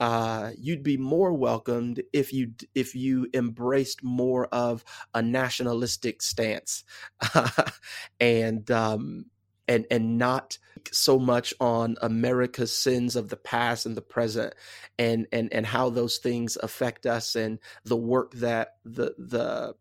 [0.00, 4.84] Uh, you'd be more welcomed if you if you embraced more of
[5.14, 6.84] a nationalistic stance,
[8.20, 9.26] and um,
[9.68, 10.58] and and not
[10.92, 14.54] so much on America's sins of the past and the present
[14.98, 19.74] and and and how those things affect us and the work that the the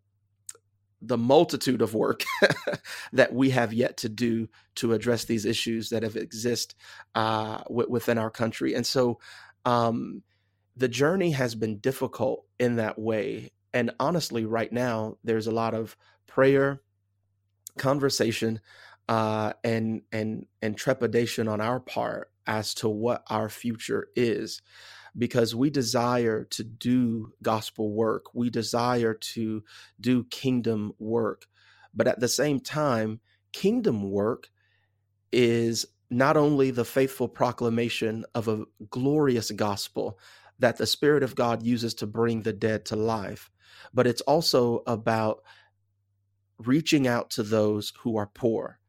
[1.05, 2.23] the multitude of work
[3.13, 6.75] that we have yet to do to address these issues that have exist
[7.13, 8.73] uh, w- within our country.
[8.73, 9.19] And so
[9.65, 10.23] um,
[10.77, 13.51] the journey has been difficult in that way.
[13.73, 16.81] And honestly right now there's a lot of prayer
[17.77, 18.61] conversation
[19.09, 24.61] uh, and and and trepidation on our part as to what our future is
[25.17, 29.63] because we desire to do gospel work we desire to
[29.99, 31.45] do kingdom work
[31.93, 33.19] but at the same time
[33.51, 34.49] kingdom work
[35.31, 40.19] is not only the faithful proclamation of a glorious gospel
[40.59, 43.51] that the spirit of God uses to bring the dead to life
[43.93, 45.43] but it's also about
[46.59, 48.79] reaching out to those who are poor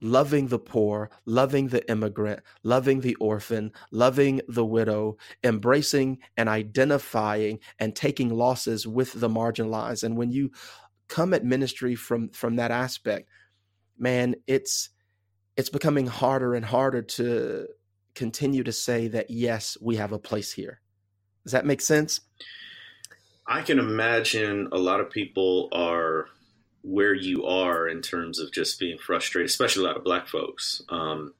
[0.00, 7.58] loving the poor, loving the immigrant, loving the orphan, loving the widow, embracing and identifying
[7.78, 10.04] and taking losses with the marginalized.
[10.04, 10.50] And when you
[11.08, 13.28] come at ministry from from that aspect,
[13.98, 14.90] man, it's
[15.56, 17.66] it's becoming harder and harder to
[18.14, 20.80] continue to say that yes, we have a place here.
[21.44, 22.20] Does that make sense?
[23.46, 26.26] I can imagine a lot of people are
[26.82, 30.82] where you are in terms of just being frustrated, especially a lot of black folks.
[30.88, 31.34] Um,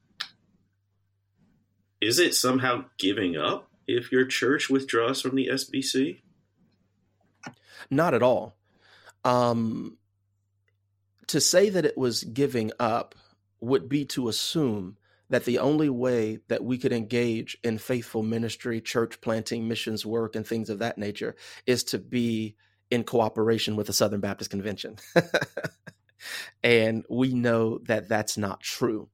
[2.00, 6.20] is it somehow giving up if your church withdraws from the SBC?
[7.90, 8.56] Not at all.
[9.24, 9.98] Um,
[11.28, 13.14] to say that it was giving up
[13.60, 14.96] would be to assume
[15.30, 20.34] that the only way that we could engage in faithful ministry, church planting, missions work,
[20.34, 21.36] and things of that nature
[21.66, 22.56] is to be
[22.90, 24.96] in cooperation with the Southern Baptist Convention.
[26.62, 29.08] and we know that that's not true.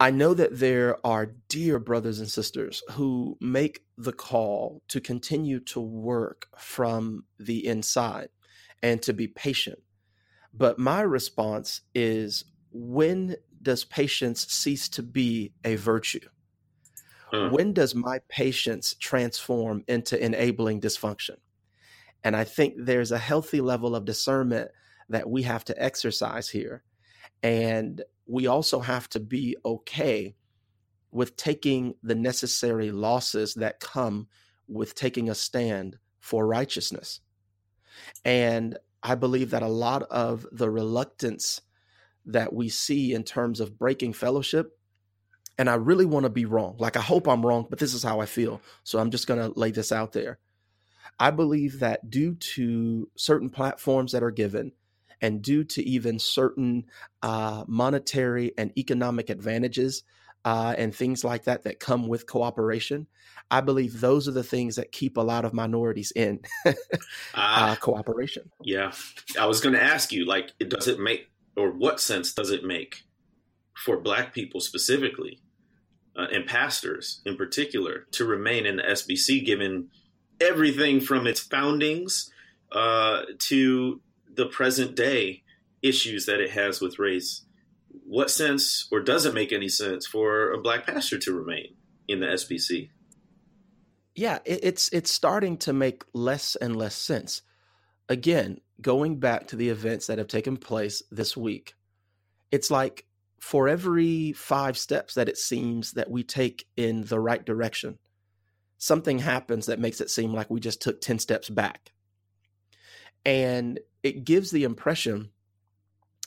[0.00, 5.60] I know that there are dear brothers and sisters who make the call to continue
[5.60, 8.30] to work from the inside
[8.82, 9.78] and to be patient.
[10.54, 16.28] But my response is when does patience cease to be a virtue?
[17.30, 17.50] Hmm.
[17.50, 21.36] When does my patience transform into enabling dysfunction?
[22.22, 24.70] And I think there's a healthy level of discernment
[25.08, 26.82] that we have to exercise here.
[27.42, 30.34] And we also have to be okay
[31.10, 34.28] with taking the necessary losses that come
[34.68, 37.20] with taking a stand for righteousness.
[38.24, 41.60] And I believe that a lot of the reluctance
[42.26, 44.78] that we see in terms of breaking fellowship,
[45.58, 46.76] and I really want to be wrong.
[46.78, 48.60] Like, I hope I'm wrong, but this is how I feel.
[48.84, 50.38] So I'm just going to lay this out there.
[51.20, 54.72] I believe that due to certain platforms that are given,
[55.20, 56.86] and due to even certain
[57.22, 60.02] uh, monetary and economic advantages
[60.46, 63.06] uh, and things like that that come with cooperation,
[63.50, 66.72] I believe those are the things that keep a lot of minorities in uh,
[67.34, 68.50] uh, cooperation.
[68.62, 68.92] Yeah,
[69.38, 72.64] I was going to ask you, like, does it make or what sense does it
[72.64, 73.02] make
[73.76, 75.42] for Black people specifically
[76.16, 79.88] uh, and pastors in particular to remain in the SBC given
[80.40, 82.30] everything from its foundings
[82.72, 84.00] uh, to
[84.34, 85.42] the present day
[85.82, 87.42] issues that it has with race.
[88.06, 91.74] what sense or does it make any sense for a black pastor to remain
[92.06, 92.90] in the SBC?
[94.14, 97.42] Yeah, it, it's it's starting to make less and less sense.
[98.08, 101.74] Again, going back to the events that have taken place this week,
[102.50, 103.06] it's like
[103.40, 107.98] for every five steps that it seems that we take in the right direction,
[108.80, 111.92] something happens that makes it seem like we just took 10 steps back.
[113.26, 115.28] And it gives the impression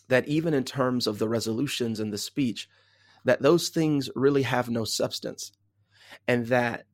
[0.07, 2.69] that even in terms of the resolutions and the speech,
[3.25, 5.51] that those things really have no substance
[6.27, 6.85] and that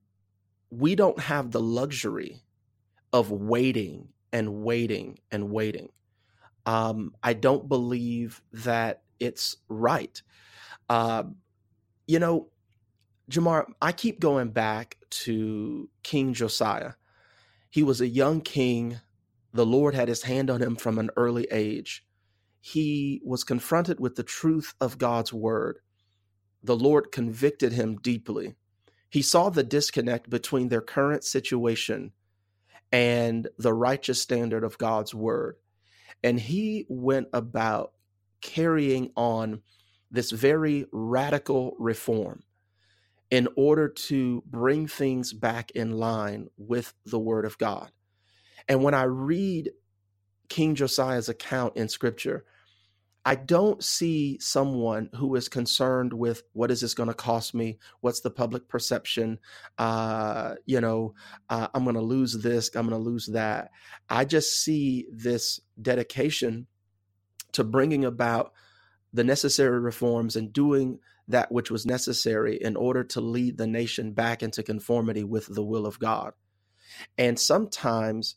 [0.70, 2.41] we don't have the luxury
[3.12, 5.89] of waiting and waiting and waiting.
[6.66, 10.22] Um, I don't believe that it's right.
[10.88, 11.24] Uh,
[12.07, 12.47] you know,
[13.30, 16.93] Jemar, I keep going back to King Josiah.
[17.69, 19.01] He was a young king.
[19.53, 22.03] The Lord had his hand on him from an early age.
[22.59, 25.77] He was confronted with the truth of God's word.
[26.63, 28.55] The Lord convicted him deeply.
[29.09, 32.11] He saw the disconnect between their current situation
[32.91, 35.57] and the righteous standard of God's word.
[36.23, 37.93] And he went about
[38.41, 39.61] carrying on
[40.11, 42.43] this very radical reform
[43.32, 47.91] in order to bring things back in line with the word of God.
[48.67, 49.71] And when I read
[50.47, 52.45] King Josiah's account in scripture,
[53.25, 57.77] I don't see someone who is concerned with what is this going to cost me?
[58.01, 59.39] What's the public perception?
[59.77, 61.13] Uh, you know,
[61.49, 63.71] uh, I'm going to lose this, I'm going to lose that.
[64.09, 66.67] I just see this dedication
[67.51, 68.53] to bringing about
[69.13, 70.99] the necessary reforms and doing
[71.30, 75.63] that which was necessary in order to lead the nation back into conformity with the
[75.63, 76.34] will of God.
[77.17, 78.36] And sometimes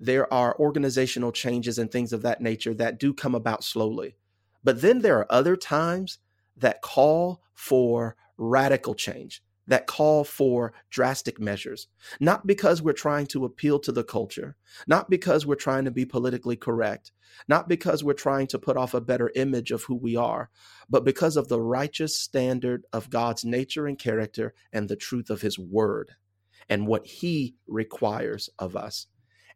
[0.00, 4.16] there are organizational changes and things of that nature that do come about slowly.
[4.62, 6.18] But then there are other times
[6.56, 11.88] that call for radical change that call for drastic measures,
[12.20, 14.56] not because we're trying to appeal to the culture,
[14.86, 17.12] not because we're trying to be politically correct,
[17.48, 20.50] not because we're trying to put off a better image of who we are,
[20.88, 25.40] but because of the righteous standard of God's nature and character and the truth of
[25.40, 26.12] his word
[26.68, 29.06] and what he requires of us.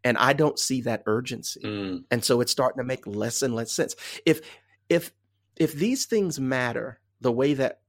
[0.04, 1.60] And I don't see that urgency.
[1.60, 2.04] Mm.
[2.10, 3.96] And so it's starting to make less and less sense.
[4.24, 4.40] If
[4.88, 5.12] if
[5.56, 7.80] if these things matter the way that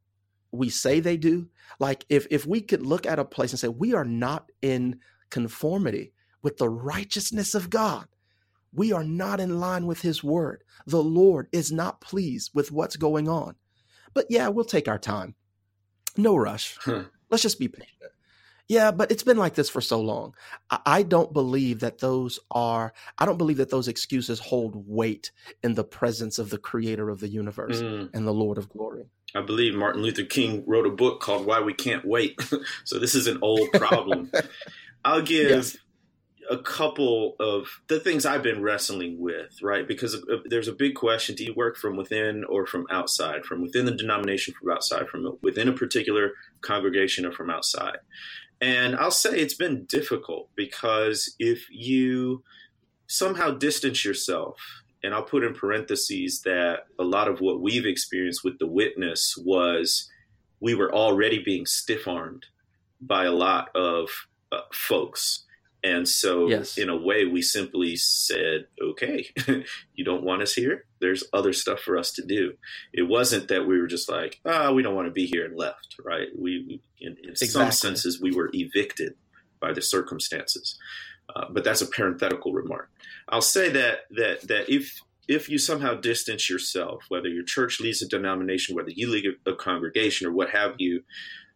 [0.52, 1.48] we say they do
[1.80, 5.00] like if if we could look at a place and say we are not in
[5.30, 8.08] conformity with the righteousness of God.
[8.72, 10.64] We are not in line with his word.
[10.86, 13.56] The lord is not pleased with what's going on.
[14.14, 15.36] But yeah we'll take our time.
[16.18, 16.78] No rush.
[17.30, 18.12] Let's just be patient
[18.70, 20.36] yeah, but it's been like this for so long.
[20.86, 25.32] I don't believe that those are, I don't believe that those excuses hold weight
[25.64, 28.14] in the presence of the creator of the universe mm.
[28.14, 29.08] and the Lord of glory.
[29.34, 32.40] I believe Martin Luther King wrote a book called Why We Can't Wait.
[32.84, 34.32] so this is an old problem.
[35.04, 35.78] I'll give yes.
[36.52, 39.88] a couple of the things I've been wrestling with, right?
[39.88, 43.46] Because there's a big question do you work from within or from outside?
[43.46, 47.98] From within the denomination, from outside, from within a particular congregation, or from outside?
[48.62, 52.44] And I'll say it's been difficult because if you
[53.08, 54.58] somehow distance yourself
[55.04, 59.36] and I'll put in parentheses that a lot of what we've experienced with the witness
[59.38, 60.10] was
[60.60, 62.46] we were already being stiff armed
[63.02, 64.10] by a lot of
[64.52, 65.46] uh, folks.
[65.84, 66.78] And so, yes.
[66.78, 69.28] in a way, we simply said, okay,
[69.94, 70.86] you don't want us here.
[71.00, 72.54] There's other stuff for us to do.
[72.94, 75.58] It wasn't that we were just like, oh, we don't want to be here and
[75.58, 76.28] left, right?
[76.38, 77.48] We, in, in exactly.
[77.48, 79.14] some senses, we were evicted
[79.62, 80.78] by the circumstances.
[81.36, 82.90] Uh, but that's a parenthetical remark.
[83.30, 88.02] I'll say that that that if if you somehow distance yourself, whether your church leads
[88.02, 91.04] a denomination, whether you lead a congregation, or what have you,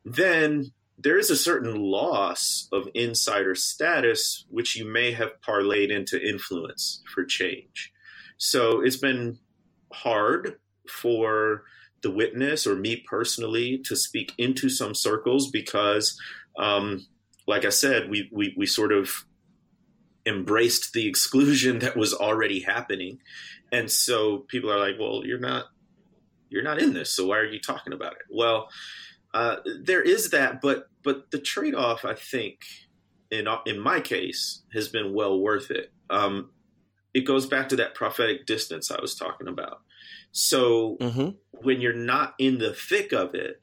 [0.05, 6.21] then there is a certain loss of insider status, which you may have parlayed into
[6.21, 7.91] influence for change.
[8.37, 9.39] So it's been
[9.91, 11.63] hard for
[12.01, 16.19] the witness or me personally to speak into some circles because,
[16.57, 17.05] um,
[17.47, 19.25] like I said, we, we, we sort of
[20.25, 23.19] embraced the exclusion that was already happening.
[23.71, 25.65] And so people are like, well, you're not
[26.49, 28.21] you're not in this, so why are you talking about it?
[28.29, 28.69] Well,
[29.33, 32.59] uh, there is that, but but the trade off, I think,
[33.31, 35.91] in in my case, has been well worth it.
[36.09, 36.51] Um,
[37.13, 39.81] it goes back to that prophetic distance I was talking about.
[40.31, 41.29] So mm-hmm.
[41.51, 43.59] when you're not in the thick of it,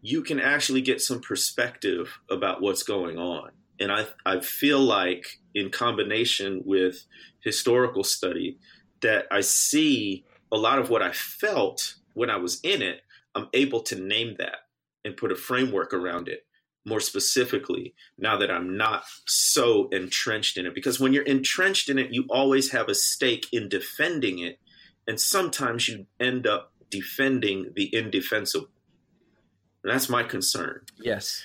[0.00, 5.40] you can actually get some perspective about what's going on and I I feel like
[5.54, 7.04] in combination with
[7.40, 8.58] historical study
[9.02, 13.02] that I see a lot of what I felt when I was in it,
[13.34, 14.65] I'm able to name that
[15.06, 16.44] and put a framework around it
[16.84, 20.74] more specifically now that I'm not so entrenched in it.
[20.74, 24.60] Because when you're entrenched in it, you always have a stake in defending it.
[25.08, 28.68] And sometimes you end up defending the indefensible.
[29.82, 30.82] And that's my concern.
[31.00, 31.42] Yes.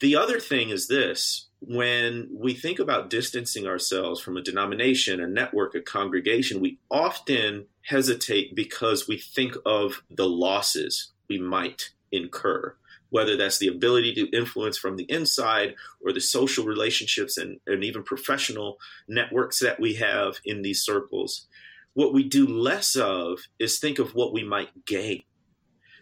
[0.00, 5.26] The other thing is this when we think about distancing ourselves from a denomination, a
[5.26, 12.76] network, a congregation, we often hesitate because we think of the losses we might incur,
[13.10, 15.74] whether that's the ability to influence from the inside
[16.04, 18.78] or the social relationships and, and even professional
[19.08, 21.46] networks that we have in these circles.
[21.94, 25.22] What we do less of is think of what we might gain.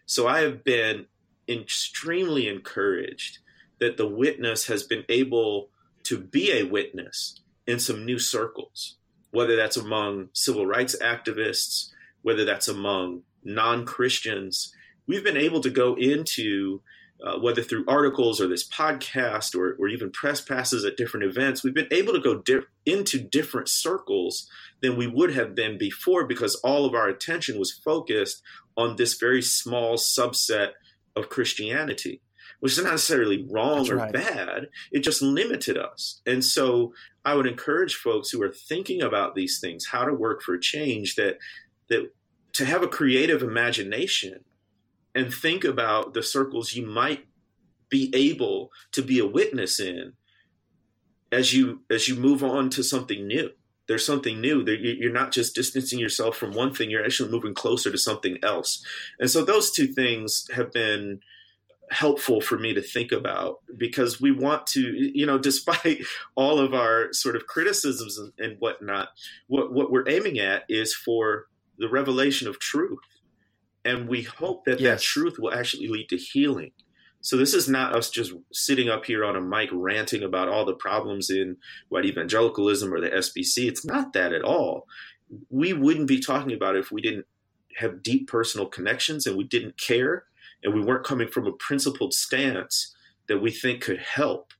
[0.06, 1.06] So I have been
[1.48, 3.38] extremely encouraged
[3.78, 5.68] that the witness has been able
[6.04, 8.96] to be a witness in some new circles,
[9.30, 11.90] whether that's among civil rights activists,
[12.22, 14.74] whether that's among non Christians.
[15.06, 16.80] We've been able to go into,
[17.24, 21.62] uh, whether through articles or this podcast or, or even press passes at different events,
[21.62, 24.48] we've been able to go di- into different circles
[24.80, 28.42] than we would have been before because all of our attention was focused
[28.76, 30.72] on this very small subset
[31.14, 32.20] of Christianity
[32.62, 34.12] which is not necessarily wrong That's or right.
[34.12, 34.68] bad.
[34.92, 36.20] It just limited us.
[36.24, 36.94] And so
[37.24, 41.16] I would encourage folks who are thinking about these things, how to work for change,
[41.16, 41.38] that
[41.88, 42.12] that
[42.52, 44.44] to have a creative imagination
[45.14, 47.26] and think about the circles you might
[47.88, 50.14] be able to be a witness in
[51.30, 53.50] as you as you move on to something new
[53.86, 57.90] there's something new you're not just distancing yourself from one thing you're actually moving closer
[57.90, 58.84] to something else
[59.20, 61.20] and so those two things have been
[61.92, 66.02] helpful for me to think about because we want to, you know, despite
[66.34, 69.10] all of our sort of criticisms and whatnot,
[69.46, 71.46] what, what we're aiming at is for
[71.78, 72.98] the revelation of truth.
[73.84, 75.00] And we hope that yes.
[75.00, 76.72] that truth will actually lead to healing.
[77.20, 80.64] So this is not us just sitting up here on a mic ranting about all
[80.64, 81.56] the problems in
[81.88, 83.68] white evangelicalism or the SBC.
[83.68, 84.86] It's not that at all.
[85.48, 87.26] We wouldn't be talking about it if we didn't
[87.76, 90.24] have deep personal connections and we didn't care
[90.62, 92.94] and we weren't coming from a principled stance
[93.28, 94.52] that we think could help.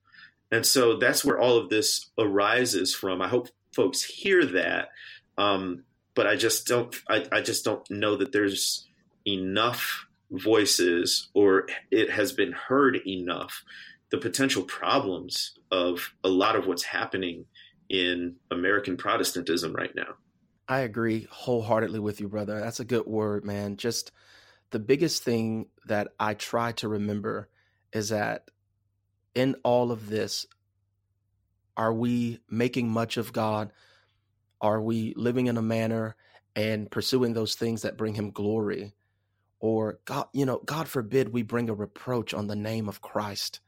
[0.53, 3.21] And so that's where all of this arises from.
[3.21, 4.89] I hope folks hear that.
[5.37, 8.87] Um, but I just don't I, I just don't know that there's
[9.27, 13.63] enough voices or it has been heard enough
[14.11, 17.47] the potential problems of a lot of what's happening
[17.89, 20.15] in American Protestantism right now.
[20.69, 22.61] I agree wholeheartedly with you, brother.
[22.61, 23.77] That's a good word, man.
[23.77, 24.13] Just
[24.71, 27.49] the biggest thing that I try to remember
[27.93, 28.51] is that
[29.35, 30.47] in all of this,
[31.77, 33.73] are we making much of God?
[34.61, 36.17] Are we living in a manner
[36.55, 38.93] and pursuing those things that bring him glory?
[39.63, 43.61] Or God, you know, God forbid we bring a reproach on the name of Christ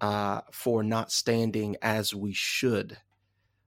[0.00, 2.96] uh, for not standing as we should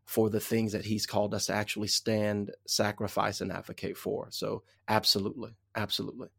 [0.06, 4.28] for the things that he's called us to actually stand, sacrifice, and advocate for.
[4.32, 6.30] So absolutely, absolutely.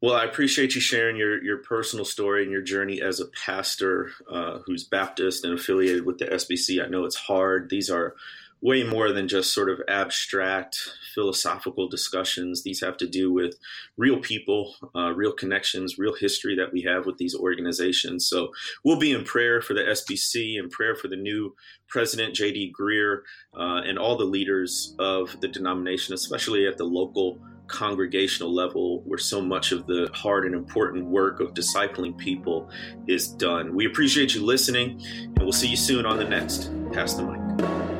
[0.00, 4.10] Well, I appreciate you sharing your your personal story and your journey as a pastor
[4.30, 6.82] uh, who's Baptist and affiliated with the SBC.
[6.82, 7.68] I know it's hard.
[7.68, 8.14] These are
[8.62, 10.76] way more than just sort of abstract
[11.14, 12.62] philosophical discussions.
[12.62, 13.56] These have to do with
[13.96, 18.28] real people, uh, real connections, real history that we have with these organizations.
[18.28, 18.52] So
[18.84, 21.54] we'll be in prayer for the SBC and prayer for the new
[21.88, 22.74] president, J.D.
[22.78, 23.22] Greear,
[23.58, 27.40] uh, and all the leaders of the denomination, especially at the local
[27.70, 32.68] congregational level where so much of the hard and important work of discipling people
[33.06, 33.74] is done.
[33.74, 37.99] We appreciate you listening, and we'll see you soon on the next Pass the Mic.